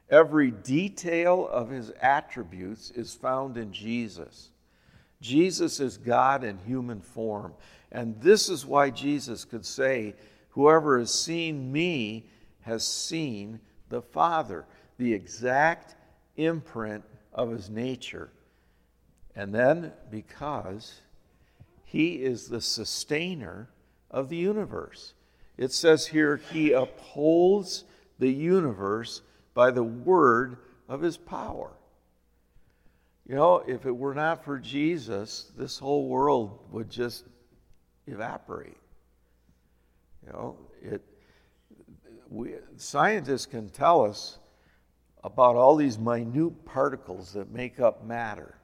every 0.09 0.51
detail 0.51 1.47
of 1.47 1.69
his 1.69 1.91
attributes 2.01 2.91
is 2.93 3.15
found 3.15 3.59
in 3.59 3.71
Jesus. 3.71 4.49
Jesus 5.21 5.79
is 5.79 5.99
God 5.99 6.43
in 6.43 6.59
human 6.59 7.01
form. 7.01 7.53
And 7.93 8.19
this 8.21 8.49
is 8.49 8.65
why 8.65 8.91
Jesus 8.91 9.45
could 9.45 9.67
say, 9.67 10.15
Whoever 10.51 10.99
has 10.99 11.13
seen 11.13 11.71
me 11.71 12.27
has 12.63 12.87
seen 12.87 13.61
the 13.91 14.01
Father, 14.01 14.65
the 14.99 15.13
exact 15.13 15.97
imprint 16.37 17.05
of 17.33 17.51
his 17.51 17.71
nature. 17.71 18.31
And 19.37 19.55
then 19.55 19.93
because 20.11 21.01
he 21.85 22.23
is 22.23 22.49
the 22.49 22.61
sustainer 22.61 23.69
of 24.11 24.29
the 24.29 24.37
universe. 24.37 25.15
It 25.57 25.73
says 25.73 26.07
here, 26.07 26.37
he 26.53 26.73
upholds 26.73 27.85
the 28.19 28.33
universe 28.33 29.23
by 29.55 29.71
the 29.71 29.83
word 29.83 30.59
of 30.89 31.01
his 31.01 31.17
power. 31.17 31.73
You 33.27 33.37
know, 33.37 33.63
if 33.67 33.87
it 33.87 33.97
were 33.97 34.15
not 34.15 34.45
for 34.45 34.59
Jesus, 34.59 35.51
this 35.57 35.79
whole 35.79 36.09
world 36.09 36.59
would 36.71 36.91
just 36.91 37.25
evaporate. 38.07 38.77
You 40.27 40.33
know, 40.33 40.57
it, 40.83 41.03
we, 42.29 42.55
scientists 42.77 43.47
can 43.47 43.69
tell 43.71 44.05
us 44.05 44.39
about 45.25 45.57
all 45.57 45.75
these 45.75 45.99
minute 45.99 46.65
particles 46.67 47.33
that 47.33 47.51
make 47.51 47.81
up 47.81 48.05
matter. 48.05 48.55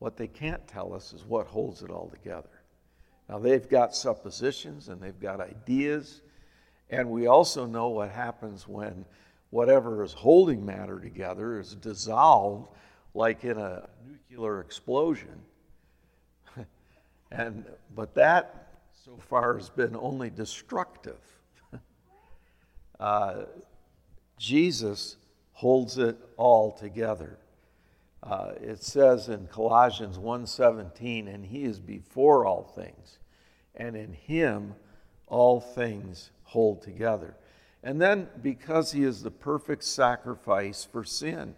What 0.00 0.16
they 0.16 0.26
can't 0.26 0.66
tell 0.66 0.92
us 0.92 1.12
is 1.12 1.24
what 1.24 1.46
holds 1.46 1.82
it 1.82 1.90
all 1.90 2.10
together. 2.10 2.48
Now, 3.28 3.38
they've 3.38 3.68
got 3.68 3.94
suppositions 3.94 4.88
and 4.88 5.00
they've 5.00 5.18
got 5.18 5.40
ideas, 5.40 6.20
and 6.90 7.08
we 7.08 7.28
also 7.28 7.64
know 7.64 7.88
what 7.88 8.10
happens 8.10 8.66
when 8.66 9.04
whatever 9.50 10.02
is 10.02 10.12
holding 10.12 10.66
matter 10.66 10.98
together 10.98 11.60
is 11.60 11.76
dissolved, 11.76 12.68
like 13.14 13.44
in 13.44 13.56
a 13.56 13.88
nuclear 14.30 14.60
explosion. 14.60 15.40
and, 17.30 17.64
but 17.94 18.14
that 18.14 18.80
so 19.04 19.16
far 19.28 19.56
has 19.56 19.70
been 19.70 19.94
only 19.94 20.30
destructive. 20.30 21.20
uh, 23.00 23.44
Jesus 24.36 25.16
holds 25.62 25.96
it 25.96 26.18
all 26.36 26.72
together. 26.72 27.38
Uh, 28.20 28.50
it 28.60 28.82
says 28.82 29.28
in 29.28 29.46
Colossians 29.46 30.18
1:17, 30.18 31.28
and 31.28 31.46
he 31.46 31.62
is 31.62 31.78
before 31.78 32.44
all 32.44 32.64
things, 32.64 33.18
and 33.76 33.94
in 33.94 34.12
him 34.12 34.74
all 35.28 35.60
things 35.60 36.32
hold 36.42 36.82
together. 36.82 37.36
And 37.80 38.02
then 38.02 38.28
because 38.42 38.90
he 38.90 39.04
is 39.04 39.22
the 39.22 39.30
perfect 39.30 39.84
sacrifice 39.84 40.84
for 40.84 41.04
sin, 41.04 41.54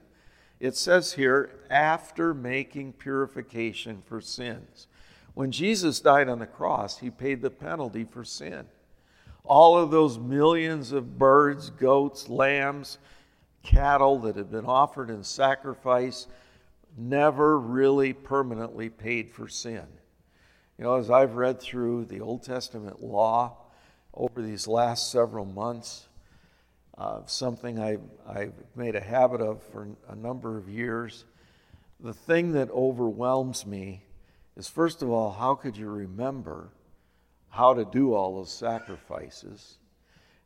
it 0.60 0.76
says 0.76 1.14
here, 1.14 1.50
after 1.70 2.34
making 2.34 2.92
purification 2.92 4.02
for 4.04 4.20
sins. 4.20 4.86
When 5.32 5.50
Jesus 5.50 6.00
died 6.00 6.28
on 6.28 6.40
the 6.40 6.46
cross, 6.46 6.98
he 6.98 7.10
paid 7.10 7.40
the 7.40 7.50
penalty 7.50 8.04
for 8.04 8.22
sin. 8.22 8.66
All 9.44 9.78
of 9.78 9.90
those 9.90 10.18
millions 10.18 10.92
of 10.92 11.18
birds, 11.18 11.70
goats, 11.70 12.28
lambs, 12.28 12.98
cattle 13.64 14.20
that 14.20 14.36
had 14.36 14.50
been 14.50 14.66
offered 14.66 15.10
in 15.10 15.24
sacrifice 15.24 16.28
never 16.96 17.58
really 17.58 18.12
permanently 18.12 18.88
paid 18.88 19.32
for 19.32 19.48
sin. 19.48 19.86
You 20.78 20.84
know, 20.84 20.96
as 20.96 21.10
I've 21.10 21.34
read 21.34 21.60
through 21.60 22.04
the 22.04 22.20
Old 22.20 22.44
Testament 22.44 23.02
law 23.02 23.56
over 24.12 24.42
these 24.42 24.68
last 24.68 25.10
several 25.10 25.44
months, 25.44 26.08
uh, 26.96 27.20
something 27.26 27.80
I, 27.80 27.98
I've 28.28 28.54
made 28.76 28.94
a 28.94 29.00
habit 29.00 29.40
of 29.40 29.62
for 29.64 29.88
a 30.08 30.14
number 30.14 30.56
of 30.56 30.68
years, 30.68 31.24
the 31.98 32.12
thing 32.12 32.52
that 32.52 32.70
overwhelms 32.70 33.66
me 33.66 34.02
is 34.56 34.68
first 34.68 35.02
of 35.02 35.10
all, 35.10 35.32
how 35.32 35.54
could 35.54 35.76
you 35.76 35.88
remember 35.88 36.68
how 37.48 37.74
to 37.74 37.84
do 37.84 38.14
all 38.14 38.36
those 38.36 38.52
sacrifices? 38.52 39.78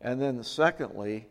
And 0.00 0.20
then, 0.20 0.42
secondly, 0.42 1.26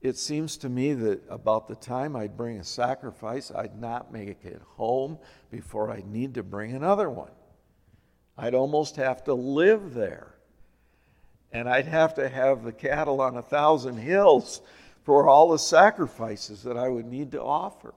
it 0.00 0.16
seems 0.16 0.56
to 0.58 0.68
me 0.68 0.94
that 0.94 1.22
about 1.28 1.68
the 1.68 1.74
time 1.74 2.16
I'd 2.16 2.36
bring 2.36 2.58
a 2.58 2.64
sacrifice, 2.64 3.50
I'd 3.50 3.78
not 3.78 4.12
make 4.12 4.44
it 4.44 4.62
home 4.76 5.18
before 5.50 5.90
I'd 5.90 6.06
need 6.06 6.34
to 6.34 6.42
bring 6.42 6.74
another 6.74 7.10
one. 7.10 7.32
I'd 8.38 8.54
almost 8.54 8.96
have 8.96 9.24
to 9.24 9.34
live 9.34 9.92
there. 9.92 10.34
And 11.52 11.68
I'd 11.68 11.86
have 11.86 12.14
to 12.14 12.28
have 12.28 12.64
the 12.64 12.72
cattle 12.72 13.20
on 13.20 13.36
a 13.36 13.42
thousand 13.42 13.98
hills 13.98 14.62
for 15.02 15.28
all 15.28 15.50
the 15.50 15.58
sacrifices 15.58 16.62
that 16.62 16.78
I 16.78 16.88
would 16.88 17.06
need 17.06 17.32
to 17.32 17.42
offer. 17.42 17.92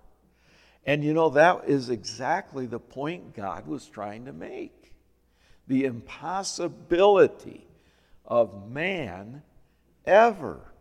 And 0.85 1.03
you 1.03 1.13
know, 1.13 1.29
that 1.29 1.63
is 1.67 1.89
exactly 1.89 2.65
the 2.65 2.79
point 2.79 3.35
God 3.35 3.65
was 3.67 3.87
trying 3.87 4.25
to 4.25 4.33
make 4.33 4.93
the 5.67 5.85
impossibility 5.85 7.65
of 8.25 8.69
man 8.69 9.43
ever 10.05 10.72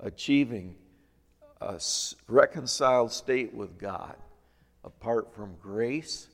achieving 0.00 0.76
a 1.60 1.80
reconciled 2.28 3.12
state 3.12 3.54
with 3.54 3.78
God 3.78 4.16
apart 4.82 5.34
from 5.34 5.56
grace 5.60 6.28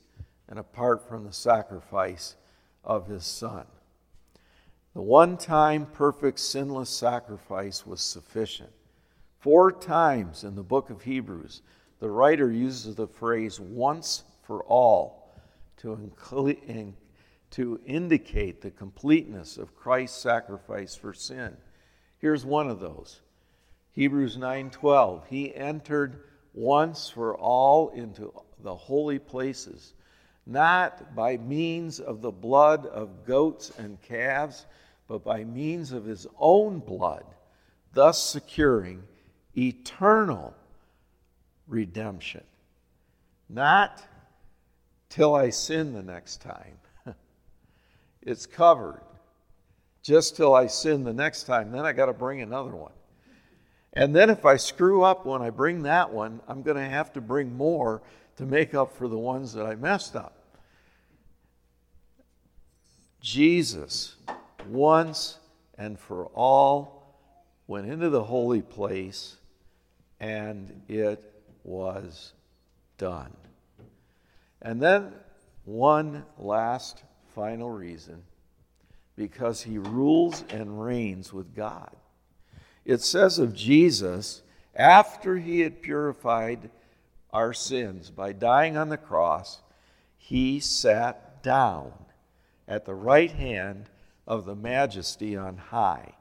and 0.47 0.59
apart 0.59 1.07
from 1.07 1.23
the 1.23 1.33
sacrifice 1.33 2.35
of 2.83 3.07
his 3.07 3.25
Son. 3.25 3.65
The 4.93 5.01
one 5.01 5.37
time 5.37 5.85
perfect 5.85 6.39
sinless 6.39 6.89
sacrifice 6.89 7.85
was 7.85 8.01
sufficient. 8.01 8.71
Four 9.39 9.71
times 9.71 10.43
in 10.43 10.55
the 10.55 10.63
book 10.63 10.89
of 10.89 11.03
Hebrews, 11.03 11.61
the 11.99 12.09
writer 12.09 12.51
uses 12.51 12.95
the 12.95 13.07
phrase 13.07 13.59
once 13.59 14.23
for 14.43 14.63
all 14.65 15.33
to, 15.77 16.11
to 17.51 17.79
indicate 17.85 18.61
the 18.61 18.71
completeness 18.71 19.57
of 19.57 19.75
Christ's 19.75 20.21
sacrifice 20.21 20.95
for 20.95 21.13
sin. 21.13 21.55
Here's 22.17 22.45
one 22.45 22.69
of 22.69 22.79
those 22.79 23.21
Hebrews 23.93 24.37
9:12 24.37 25.25
He 25.27 25.53
entered 25.53 26.23
once 26.53 27.09
for 27.09 27.35
all 27.37 27.89
into 27.89 28.33
the 28.59 28.75
holy 28.75 29.19
places 29.19 29.93
not 30.45 31.15
by 31.15 31.37
means 31.37 31.99
of 31.99 32.21
the 32.21 32.31
blood 32.31 32.85
of 32.87 33.25
goats 33.25 33.71
and 33.77 34.01
calves 34.01 34.65
but 35.07 35.23
by 35.23 35.43
means 35.43 35.91
of 35.91 36.05
his 36.05 36.27
own 36.37 36.79
blood 36.79 37.25
thus 37.93 38.21
securing 38.21 39.03
eternal 39.57 40.53
redemption. 41.67 42.43
Not 43.49 44.01
till 45.09 45.35
I 45.35 45.49
sin 45.49 45.93
the 45.93 46.03
next 46.03 46.41
time. 46.41 46.77
It's 48.21 48.45
covered. 48.45 49.01
Just 50.03 50.35
till 50.35 50.53
I 50.53 50.67
sin 50.67 51.03
the 51.03 51.13
next 51.13 51.43
time 51.43 51.71
then 51.71 51.85
I 51.85 51.91
got 51.91 52.05
to 52.05 52.13
bring 52.13 52.41
another 52.41 52.75
one 52.75 52.93
and 53.93 54.15
then 54.15 54.29
if 54.29 54.45
I 54.45 54.55
screw 54.55 55.03
up 55.03 55.25
when 55.25 55.41
I 55.41 55.49
bring 55.49 55.83
that 55.83 56.11
one, 56.11 56.41
I'm 56.47 56.61
going 56.61 56.77
to 56.77 56.89
have 56.89 57.11
to 57.13 57.21
bring 57.21 57.55
more 57.55 58.01
to 58.37 58.45
make 58.45 58.73
up 58.73 58.95
for 58.95 59.07
the 59.07 59.17
ones 59.17 59.53
that 59.53 59.65
I 59.65 59.75
messed 59.75 60.15
up. 60.15 60.37
Jesus, 63.19 64.15
once 64.67 65.37
and 65.77 65.99
for 65.99 66.25
all, 66.27 67.17
went 67.67 67.87
into 67.87 68.09
the 68.09 68.23
holy 68.23 68.61
place 68.61 69.37
and 70.19 70.81
it 70.87 71.23
was 71.63 72.33
done. 72.97 73.35
And 74.61 74.81
then 74.81 75.13
one 75.65 76.25
last 76.37 77.03
final 77.35 77.69
reason 77.69 78.23
because 79.15 79.61
he 79.61 79.77
rules 79.77 80.43
and 80.49 80.81
reigns 80.81 81.33
with 81.33 81.53
God 81.53 81.95
it 82.85 83.01
says 83.01 83.39
of 83.39 83.53
Jesus, 83.53 84.41
after 84.75 85.37
he 85.37 85.61
had 85.61 85.81
purified 85.81 86.69
our 87.31 87.53
sins 87.53 88.09
by 88.09 88.33
dying 88.33 88.77
on 88.77 88.89
the 88.89 88.97
cross, 88.97 89.61
he 90.17 90.59
sat 90.59 91.43
down 91.43 91.93
at 92.67 92.85
the 92.85 92.93
right 92.93 93.31
hand 93.31 93.89
of 94.27 94.45
the 94.45 94.55
majesty 94.55 95.35
on 95.35 95.57
high. 95.57 96.13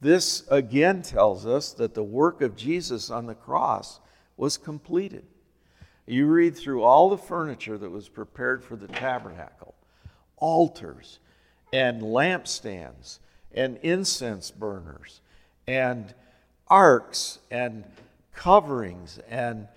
This 0.00 0.44
again 0.48 1.02
tells 1.02 1.46
us 1.46 1.72
that 1.74 1.94
the 1.94 2.02
work 2.02 2.40
of 2.40 2.56
Jesus 2.56 3.10
on 3.10 3.26
the 3.26 3.34
cross 3.34 4.00
was 4.36 4.58
completed. 4.58 5.24
You 6.06 6.26
read 6.26 6.56
through 6.56 6.82
all 6.82 7.10
the 7.10 7.18
furniture 7.18 7.78
that 7.78 7.90
was 7.90 8.08
prepared 8.08 8.64
for 8.64 8.74
the 8.74 8.88
tabernacle 8.88 9.74
altars 10.36 11.20
and 11.72 12.02
lampstands 12.02 13.20
and 13.54 13.78
incense 13.82 14.50
burners 14.50 15.20
and 15.66 16.14
arks 16.68 17.38
and 17.50 17.84
coverings 18.34 19.18
and 19.28 19.68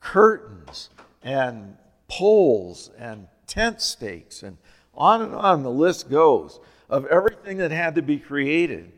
curtains 0.00 0.90
and 1.22 1.76
poles 2.08 2.90
and 2.98 3.28
tent 3.46 3.80
stakes 3.80 4.42
and 4.42 4.56
on 4.94 5.22
and 5.22 5.34
on 5.34 5.62
the 5.62 5.70
list 5.70 6.10
goes 6.10 6.60
of 6.88 7.06
everything 7.06 7.58
that 7.58 7.70
had 7.70 7.94
to 7.94 8.02
be 8.02 8.18
created 8.18 8.92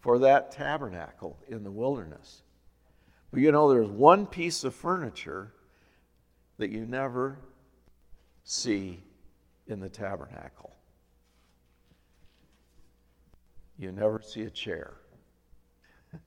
for 0.00 0.18
that 0.18 0.50
tabernacle 0.50 1.38
in 1.48 1.62
the 1.64 1.70
wilderness. 1.70 2.42
But 3.30 3.40
you 3.40 3.52
know, 3.52 3.70
there's 3.70 3.88
one 3.88 4.26
piece 4.26 4.64
of 4.64 4.74
furniture 4.74 5.52
that 6.56 6.70
you 6.70 6.86
never 6.86 7.38
see 8.44 9.02
in 9.66 9.80
the 9.80 9.88
tabernacle. 9.88 10.72
You 13.78 13.92
never 13.92 14.20
see 14.20 14.42
a 14.42 14.50
chair. 14.50 14.94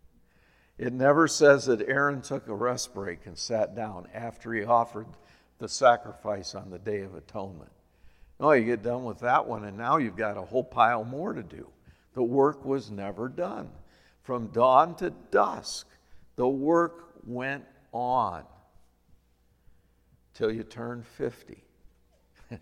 It 0.78 0.93
never 0.93 1.28
says 1.28 1.66
that 1.66 1.88
Aaron 1.88 2.24
took 2.24 2.47
a 2.47 2.56
rest 2.56 2.95
break 2.95 3.28
and 3.28 3.38
sat 3.38 3.76
down 3.76 4.08
after 4.16 4.52
he 4.52 4.64
offered 4.64 5.06
the 5.60 5.70
sacrifice 5.70 6.56
on 6.56 6.72
the 6.72 6.80
Day 6.80 7.02
of 7.02 7.14
Atonement. 7.14 7.70
No, 8.39 8.54
you 8.54 8.66
get 8.66 8.82
done 8.82 9.04
with 9.04 9.20
that 9.20 9.45
one, 9.45 9.66
and 9.66 9.78
now 9.78 9.97
you've 9.97 10.16
got 10.16 10.38
a 10.38 10.41
whole 10.41 10.64
pile 10.64 11.04
more 11.04 11.34
to 11.34 11.43
do. 11.43 11.68
The 12.16 12.24
work 12.24 12.66
was 12.66 12.89
never 12.89 13.30
done. 13.30 13.70
From 14.24 14.47
dawn 14.47 14.95
to 14.95 15.12
dusk, 15.30 15.88
the 16.36 16.47
work 16.47 17.14
went 17.24 17.64
on 17.91 18.43
till 20.34 20.52
you 20.52 20.64
turned 20.64 21.06
50. 21.06 21.64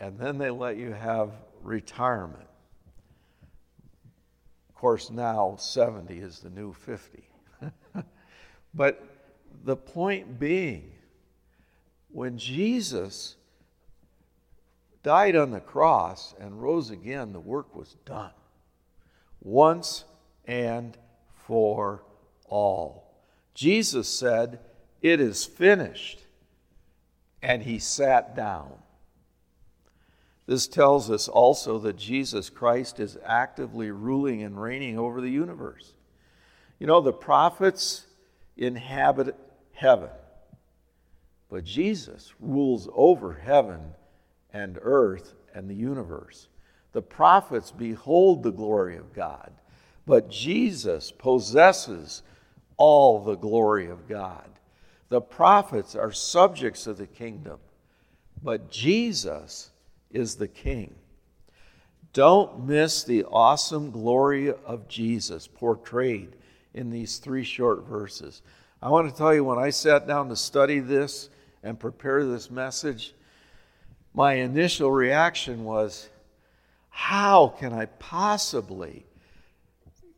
and 0.00 0.18
then 0.18 0.38
they 0.38 0.48
let 0.48 0.78
you 0.78 0.92
have 0.92 1.32
retirement. 1.62 2.47
Course, 4.78 5.10
now 5.10 5.56
70 5.58 6.14
is 6.18 6.38
the 6.38 6.50
new 6.50 6.72
50. 6.72 7.24
but 8.74 9.04
the 9.64 9.74
point 9.74 10.38
being, 10.38 10.92
when 12.12 12.38
Jesus 12.38 13.34
died 15.02 15.34
on 15.34 15.50
the 15.50 15.58
cross 15.58 16.32
and 16.38 16.62
rose 16.62 16.90
again, 16.90 17.32
the 17.32 17.40
work 17.40 17.74
was 17.74 17.96
done. 18.04 18.30
Once 19.40 20.04
and 20.44 20.96
for 21.34 22.04
all. 22.48 23.16
Jesus 23.54 24.08
said, 24.08 24.60
It 25.02 25.20
is 25.20 25.44
finished. 25.44 26.20
And 27.42 27.64
he 27.64 27.80
sat 27.80 28.36
down. 28.36 28.74
This 30.48 30.66
tells 30.66 31.10
us 31.10 31.28
also 31.28 31.78
that 31.80 31.98
Jesus 31.98 32.48
Christ 32.48 33.00
is 33.00 33.18
actively 33.22 33.90
ruling 33.90 34.42
and 34.42 34.60
reigning 34.60 34.98
over 34.98 35.20
the 35.20 35.28
universe. 35.28 35.92
You 36.78 36.86
know, 36.86 37.02
the 37.02 37.12
prophets 37.12 38.06
inhabit 38.56 39.36
heaven, 39.74 40.08
but 41.50 41.64
Jesus 41.64 42.32
rules 42.40 42.88
over 42.94 43.34
heaven 43.34 43.92
and 44.50 44.78
earth 44.80 45.34
and 45.54 45.68
the 45.68 45.74
universe. 45.74 46.48
The 46.92 47.02
prophets 47.02 47.70
behold 47.70 48.42
the 48.42 48.50
glory 48.50 48.96
of 48.96 49.12
God, 49.12 49.52
but 50.06 50.30
Jesus 50.30 51.12
possesses 51.12 52.22
all 52.78 53.22
the 53.22 53.36
glory 53.36 53.90
of 53.90 54.08
God. 54.08 54.48
The 55.10 55.20
prophets 55.20 55.94
are 55.94 56.10
subjects 56.10 56.86
of 56.86 56.96
the 56.96 57.06
kingdom, 57.06 57.58
but 58.42 58.70
Jesus 58.70 59.72
is 60.10 60.36
the 60.36 60.48
king. 60.48 60.94
Don't 62.12 62.66
miss 62.66 63.04
the 63.04 63.24
awesome 63.24 63.90
glory 63.90 64.52
of 64.52 64.88
Jesus 64.88 65.46
portrayed 65.46 66.36
in 66.74 66.90
these 66.90 67.18
three 67.18 67.44
short 67.44 67.86
verses. 67.86 68.42
I 68.80 68.90
want 68.90 69.10
to 69.10 69.16
tell 69.16 69.34
you, 69.34 69.44
when 69.44 69.58
I 69.58 69.70
sat 69.70 70.06
down 70.06 70.28
to 70.28 70.36
study 70.36 70.78
this 70.78 71.28
and 71.62 71.78
prepare 71.78 72.24
this 72.24 72.50
message, 72.50 73.14
my 74.14 74.34
initial 74.34 74.90
reaction 74.90 75.64
was, 75.64 76.08
How 76.88 77.48
can 77.48 77.72
I 77.72 77.86
possibly 77.86 79.04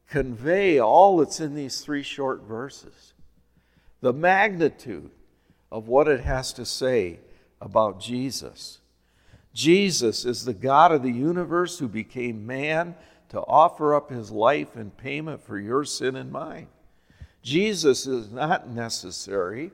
convey 0.08 0.78
all 0.78 1.18
that's 1.18 1.40
in 1.40 1.54
these 1.54 1.80
three 1.80 2.02
short 2.02 2.42
verses? 2.42 3.14
The 4.00 4.12
magnitude 4.12 5.10
of 5.72 5.88
what 5.88 6.08
it 6.08 6.20
has 6.20 6.52
to 6.54 6.64
say 6.64 7.20
about 7.60 8.00
Jesus. 8.00 8.79
Jesus 9.52 10.24
is 10.24 10.44
the 10.44 10.54
God 10.54 10.92
of 10.92 11.02
the 11.02 11.10
universe 11.10 11.78
who 11.78 11.88
became 11.88 12.46
man 12.46 12.94
to 13.30 13.40
offer 13.40 13.94
up 13.94 14.10
his 14.10 14.30
life 14.30 14.76
in 14.76 14.90
payment 14.90 15.42
for 15.42 15.58
your 15.58 15.84
sin 15.84 16.16
and 16.16 16.30
mine. 16.30 16.68
Jesus 17.42 18.06
is 18.06 18.30
not 18.30 18.68
necessary. 18.68 19.70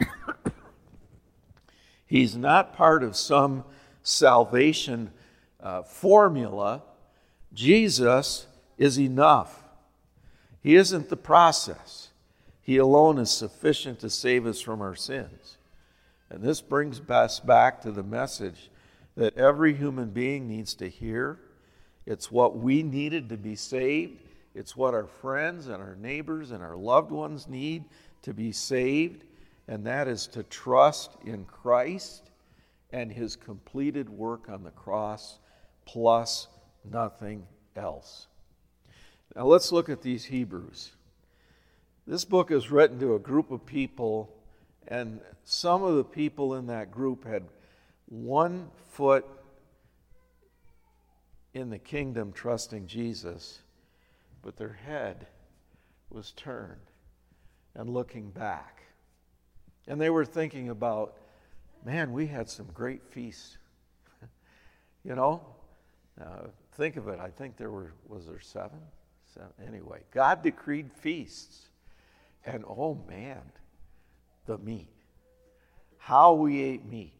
He's 2.06 2.36
not 2.36 2.74
part 2.74 3.02
of 3.02 3.16
some 3.16 3.64
salvation 4.02 5.10
uh, 5.60 5.82
formula. 5.82 6.82
Jesus 7.52 8.46
is 8.78 8.98
enough. 8.98 9.62
He 10.60 10.76
isn't 10.76 11.08
the 11.08 11.16
process. 11.16 12.10
He 12.60 12.78
alone 12.78 13.18
is 13.18 13.30
sufficient 13.30 14.00
to 14.00 14.10
save 14.10 14.46
us 14.46 14.60
from 14.60 14.80
our 14.80 14.96
sins. 14.96 15.55
And 16.30 16.42
this 16.42 16.60
brings 16.60 17.00
us 17.08 17.40
back 17.40 17.80
to 17.82 17.92
the 17.92 18.02
message 18.02 18.70
that 19.16 19.36
every 19.36 19.74
human 19.74 20.10
being 20.10 20.48
needs 20.48 20.74
to 20.74 20.88
hear. 20.88 21.38
It's 22.04 22.30
what 22.30 22.56
we 22.56 22.82
needed 22.82 23.28
to 23.30 23.36
be 23.36 23.56
saved. 23.56 24.22
It's 24.54 24.76
what 24.76 24.94
our 24.94 25.06
friends 25.06 25.68
and 25.68 25.82
our 25.82 25.96
neighbors 25.96 26.50
and 26.50 26.62
our 26.62 26.76
loved 26.76 27.10
ones 27.10 27.48
need 27.48 27.84
to 28.22 28.32
be 28.32 28.52
saved, 28.52 29.24
and 29.68 29.86
that 29.86 30.08
is 30.08 30.26
to 30.28 30.42
trust 30.42 31.12
in 31.24 31.44
Christ 31.44 32.30
and 32.90 33.12
his 33.12 33.36
completed 33.36 34.08
work 34.08 34.48
on 34.48 34.64
the 34.64 34.70
cross, 34.70 35.38
plus 35.84 36.48
nothing 36.90 37.46
else. 37.76 38.28
Now 39.34 39.44
let's 39.44 39.72
look 39.72 39.88
at 39.88 40.02
these 40.02 40.24
Hebrews. 40.24 40.92
This 42.06 42.24
book 42.24 42.50
is 42.50 42.70
written 42.70 42.98
to 43.00 43.14
a 43.14 43.18
group 43.18 43.50
of 43.50 43.66
people, 43.66 44.32
and 44.88 45.20
some 45.44 45.82
of 45.82 45.96
the 45.96 46.04
people 46.04 46.54
in 46.54 46.66
that 46.66 46.90
group 46.90 47.24
had 47.26 47.44
one 48.06 48.70
foot 48.90 49.26
in 51.54 51.70
the 51.70 51.78
kingdom 51.78 52.32
trusting 52.32 52.86
Jesus 52.86 53.60
but 54.46 54.56
their 54.56 54.78
head 54.84 55.26
was 56.08 56.30
turned 56.36 56.92
and 57.74 57.90
looking 57.90 58.30
back. 58.30 58.82
And 59.88 60.00
they 60.00 60.08
were 60.08 60.24
thinking 60.24 60.68
about, 60.68 61.16
man, 61.84 62.12
we 62.12 62.28
had 62.28 62.48
some 62.48 62.66
great 62.72 63.04
feasts. 63.04 63.58
you 65.04 65.16
know, 65.16 65.44
uh, 66.20 66.46
think 66.74 66.94
of 66.94 67.08
it. 67.08 67.18
I 67.18 67.28
think 67.28 67.56
there 67.56 67.72
were, 67.72 67.92
was 68.06 68.26
there 68.26 68.38
seven? 68.38 68.78
seven? 69.34 69.50
Anyway, 69.66 69.98
God 70.12 70.44
decreed 70.44 70.92
feasts. 70.92 71.70
And 72.44 72.64
oh 72.68 72.96
man, 73.08 73.42
the 74.46 74.58
meat. 74.58 74.88
How 75.98 76.34
we 76.34 76.62
ate 76.62 76.84
meat. 76.84 77.12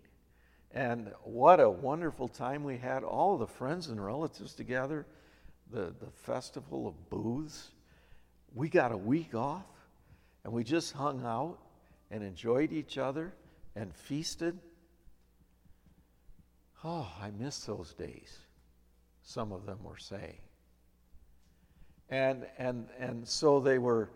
And 0.73 1.11
what 1.23 1.61
a 1.61 1.69
wonderful 1.69 2.29
time 2.29 2.65
we 2.65 2.77
had. 2.77 3.03
All 3.03 3.39
the 3.39 3.47
friends 3.47 3.89
and 3.89 4.05
relatives 4.05 4.55
together 4.55 5.07
the, 5.73 5.95
the 6.01 6.11
festival 6.25 6.87
of 6.87 7.11
booths. 7.11 7.71
We 8.55 8.69
got 8.69 8.93
a 8.93 8.97
week 8.97 9.35
off 9.35 9.67
and 10.45 10.53
we 10.53 10.65
just 10.65 10.93
hung 10.93 11.25
out 11.25 11.59
and 12.11 12.23
enjoyed 12.23 12.73
each 12.73 12.99
other 12.99 13.35
and 13.75 13.95
feasted. 13.95 14.59
Oh, 16.85 17.11
I 17.21 17.31
miss 17.31 17.61
those 17.61 17.95
days, 17.95 18.39
some 19.23 19.53
of 19.53 19.67
them 19.67 19.79
were 19.83 19.99
saying. 19.99 20.39
And, 22.09 22.47
and, 22.59 22.87
and 22.99 23.27
so 23.27 23.59
they 23.59 23.79
were, 23.79 24.09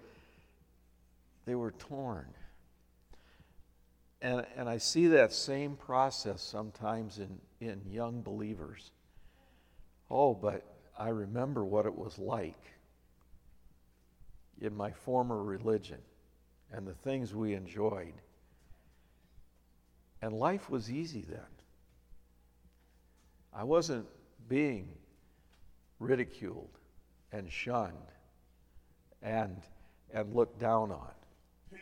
they 1.46 1.56
were 1.56 1.72
torn. 1.72 2.26
And, 4.22 4.44
and 4.56 4.68
I 4.68 4.78
see 4.78 5.06
that 5.08 5.32
same 5.32 5.76
process 5.76 6.42
sometimes 6.42 7.18
in, 7.18 7.38
in 7.60 7.80
young 7.90 8.20
believers. 8.20 8.90
Oh, 10.10 10.34
but 10.34 10.62
I 10.98 11.08
remember 11.08 11.64
what 11.64 11.86
it 11.86 11.96
was 11.96 12.18
like 12.18 12.62
in 14.60 14.76
my 14.76 14.90
former 14.90 15.42
religion 15.42 16.00
and 16.72 16.86
the 16.86 16.94
things 16.94 17.34
we 17.34 17.54
enjoyed. 17.54 18.12
And 20.20 20.34
life 20.34 20.68
was 20.68 20.90
easy 20.90 21.24
then. 21.28 21.40
I 23.54 23.64
wasn't 23.64 24.06
being 24.48 24.88
ridiculed 25.98 26.78
and 27.32 27.50
shunned 27.50 27.94
and, 29.22 29.56
and 30.12 30.34
looked 30.34 30.58
down 30.58 30.92
on. 30.92 31.80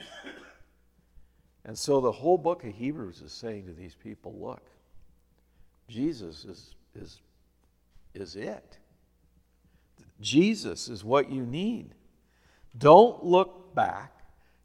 And 1.68 1.78
so 1.78 2.00
the 2.00 2.10
whole 2.10 2.38
book 2.38 2.64
of 2.64 2.74
Hebrews 2.74 3.20
is 3.20 3.30
saying 3.30 3.66
to 3.66 3.72
these 3.72 3.94
people 3.94 4.34
look, 4.40 4.62
Jesus 5.86 6.46
is, 6.46 6.74
is, 6.98 7.20
is 8.14 8.36
it. 8.36 8.78
Jesus 10.18 10.88
is 10.88 11.04
what 11.04 11.30
you 11.30 11.44
need. 11.44 11.90
Don't 12.78 13.22
look 13.22 13.74
back, 13.74 14.14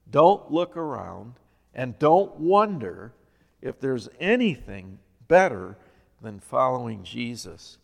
don't 0.09 0.49
look 0.49 0.77
around, 0.77 1.33
and 1.75 1.99
don't 1.99 2.37
wonder 2.37 3.11
if 3.61 3.81
there's 3.81 4.07
anything 4.21 4.97
better 5.27 5.77
than 6.21 6.39
following 6.39 7.03
Jesus. 7.03 7.79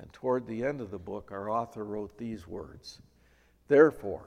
And 0.00 0.12
toward 0.12 0.48
the 0.48 0.64
end 0.64 0.80
of 0.80 0.90
the 0.90 0.98
book, 0.98 1.30
our 1.30 1.48
author 1.48 1.84
wrote 1.84 2.18
these 2.18 2.48
words 2.48 3.00
Therefore, 3.68 4.26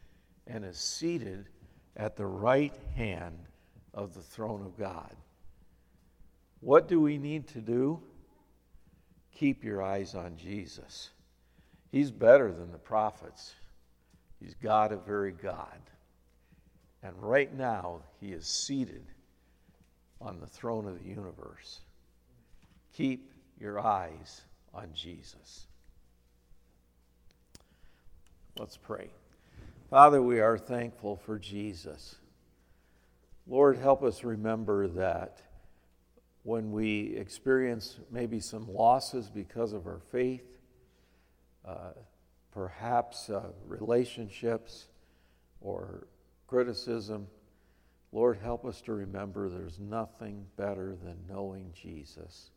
and 0.51 0.65
is 0.65 0.77
seated 0.77 1.47
at 1.95 2.17
the 2.17 2.25
right 2.25 2.75
hand 2.95 3.39
of 3.93 4.13
the 4.13 4.21
throne 4.21 4.61
of 4.61 4.77
God. 4.77 5.15
What 6.59 6.87
do 6.87 6.99
we 6.99 7.17
need 7.17 7.47
to 7.49 7.61
do? 7.61 8.01
Keep 9.33 9.63
your 9.63 9.81
eyes 9.81 10.13
on 10.13 10.35
Jesus. 10.35 11.09
He's 11.91 12.11
better 12.11 12.51
than 12.51 12.71
the 12.71 12.77
prophets. 12.77 13.55
He's 14.39 14.53
God 14.55 14.91
of 14.91 15.05
very 15.05 15.31
God. 15.31 15.79
And 17.01 17.13
right 17.17 17.53
now, 17.55 18.01
He 18.19 18.33
is 18.33 18.45
seated 18.45 19.05
on 20.19 20.39
the 20.39 20.47
throne 20.47 20.85
of 20.85 21.01
the 21.01 21.09
universe. 21.09 21.79
Keep 22.93 23.31
your 23.59 23.79
eyes 23.79 24.41
on 24.73 24.89
Jesus. 24.93 25.65
Let's 28.57 28.77
pray. 28.77 29.09
Father, 29.91 30.21
we 30.21 30.39
are 30.39 30.57
thankful 30.57 31.17
for 31.17 31.37
Jesus. 31.37 32.15
Lord, 33.45 33.77
help 33.77 34.03
us 34.03 34.23
remember 34.23 34.87
that 34.87 35.41
when 36.43 36.71
we 36.71 37.17
experience 37.17 37.99
maybe 38.09 38.39
some 38.39 38.73
losses 38.73 39.29
because 39.29 39.73
of 39.73 39.87
our 39.87 39.99
faith, 40.09 40.45
uh, 41.65 41.91
perhaps 42.53 43.29
uh, 43.29 43.49
relationships 43.67 44.87
or 45.59 46.07
criticism, 46.47 47.27
Lord, 48.13 48.39
help 48.41 48.63
us 48.63 48.79
to 48.83 48.93
remember 48.93 49.49
there's 49.49 49.77
nothing 49.77 50.45
better 50.55 50.95
than 51.03 51.17
knowing 51.27 51.73
Jesus. 51.73 52.51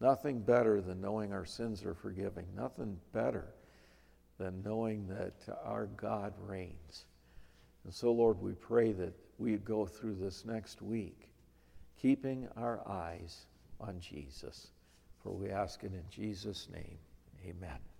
Nothing 0.00 0.38
better 0.38 0.80
than 0.80 1.00
knowing 1.00 1.32
our 1.32 1.46
sins 1.46 1.84
are 1.84 1.94
forgiven. 1.94 2.44
Nothing 2.54 2.96
better 3.12 3.55
than 4.38 4.62
knowing 4.62 5.06
that 5.08 5.34
our 5.64 5.86
God 5.86 6.32
reigns. 6.46 7.04
And 7.84 7.94
so, 7.94 8.12
Lord, 8.12 8.40
we 8.40 8.52
pray 8.52 8.92
that 8.92 9.14
we 9.38 9.56
go 9.56 9.86
through 9.86 10.16
this 10.16 10.44
next 10.44 10.82
week 10.82 11.28
keeping 12.00 12.48
our 12.56 12.80
eyes 12.86 13.46
on 13.80 14.00
Jesus. 14.00 14.68
For 15.22 15.32
we 15.32 15.50
ask 15.50 15.82
it 15.82 15.92
in 15.92 16.04
Jesus' 16.10 16.68
name. 16.72 16.98
Amen. 17.44 17.95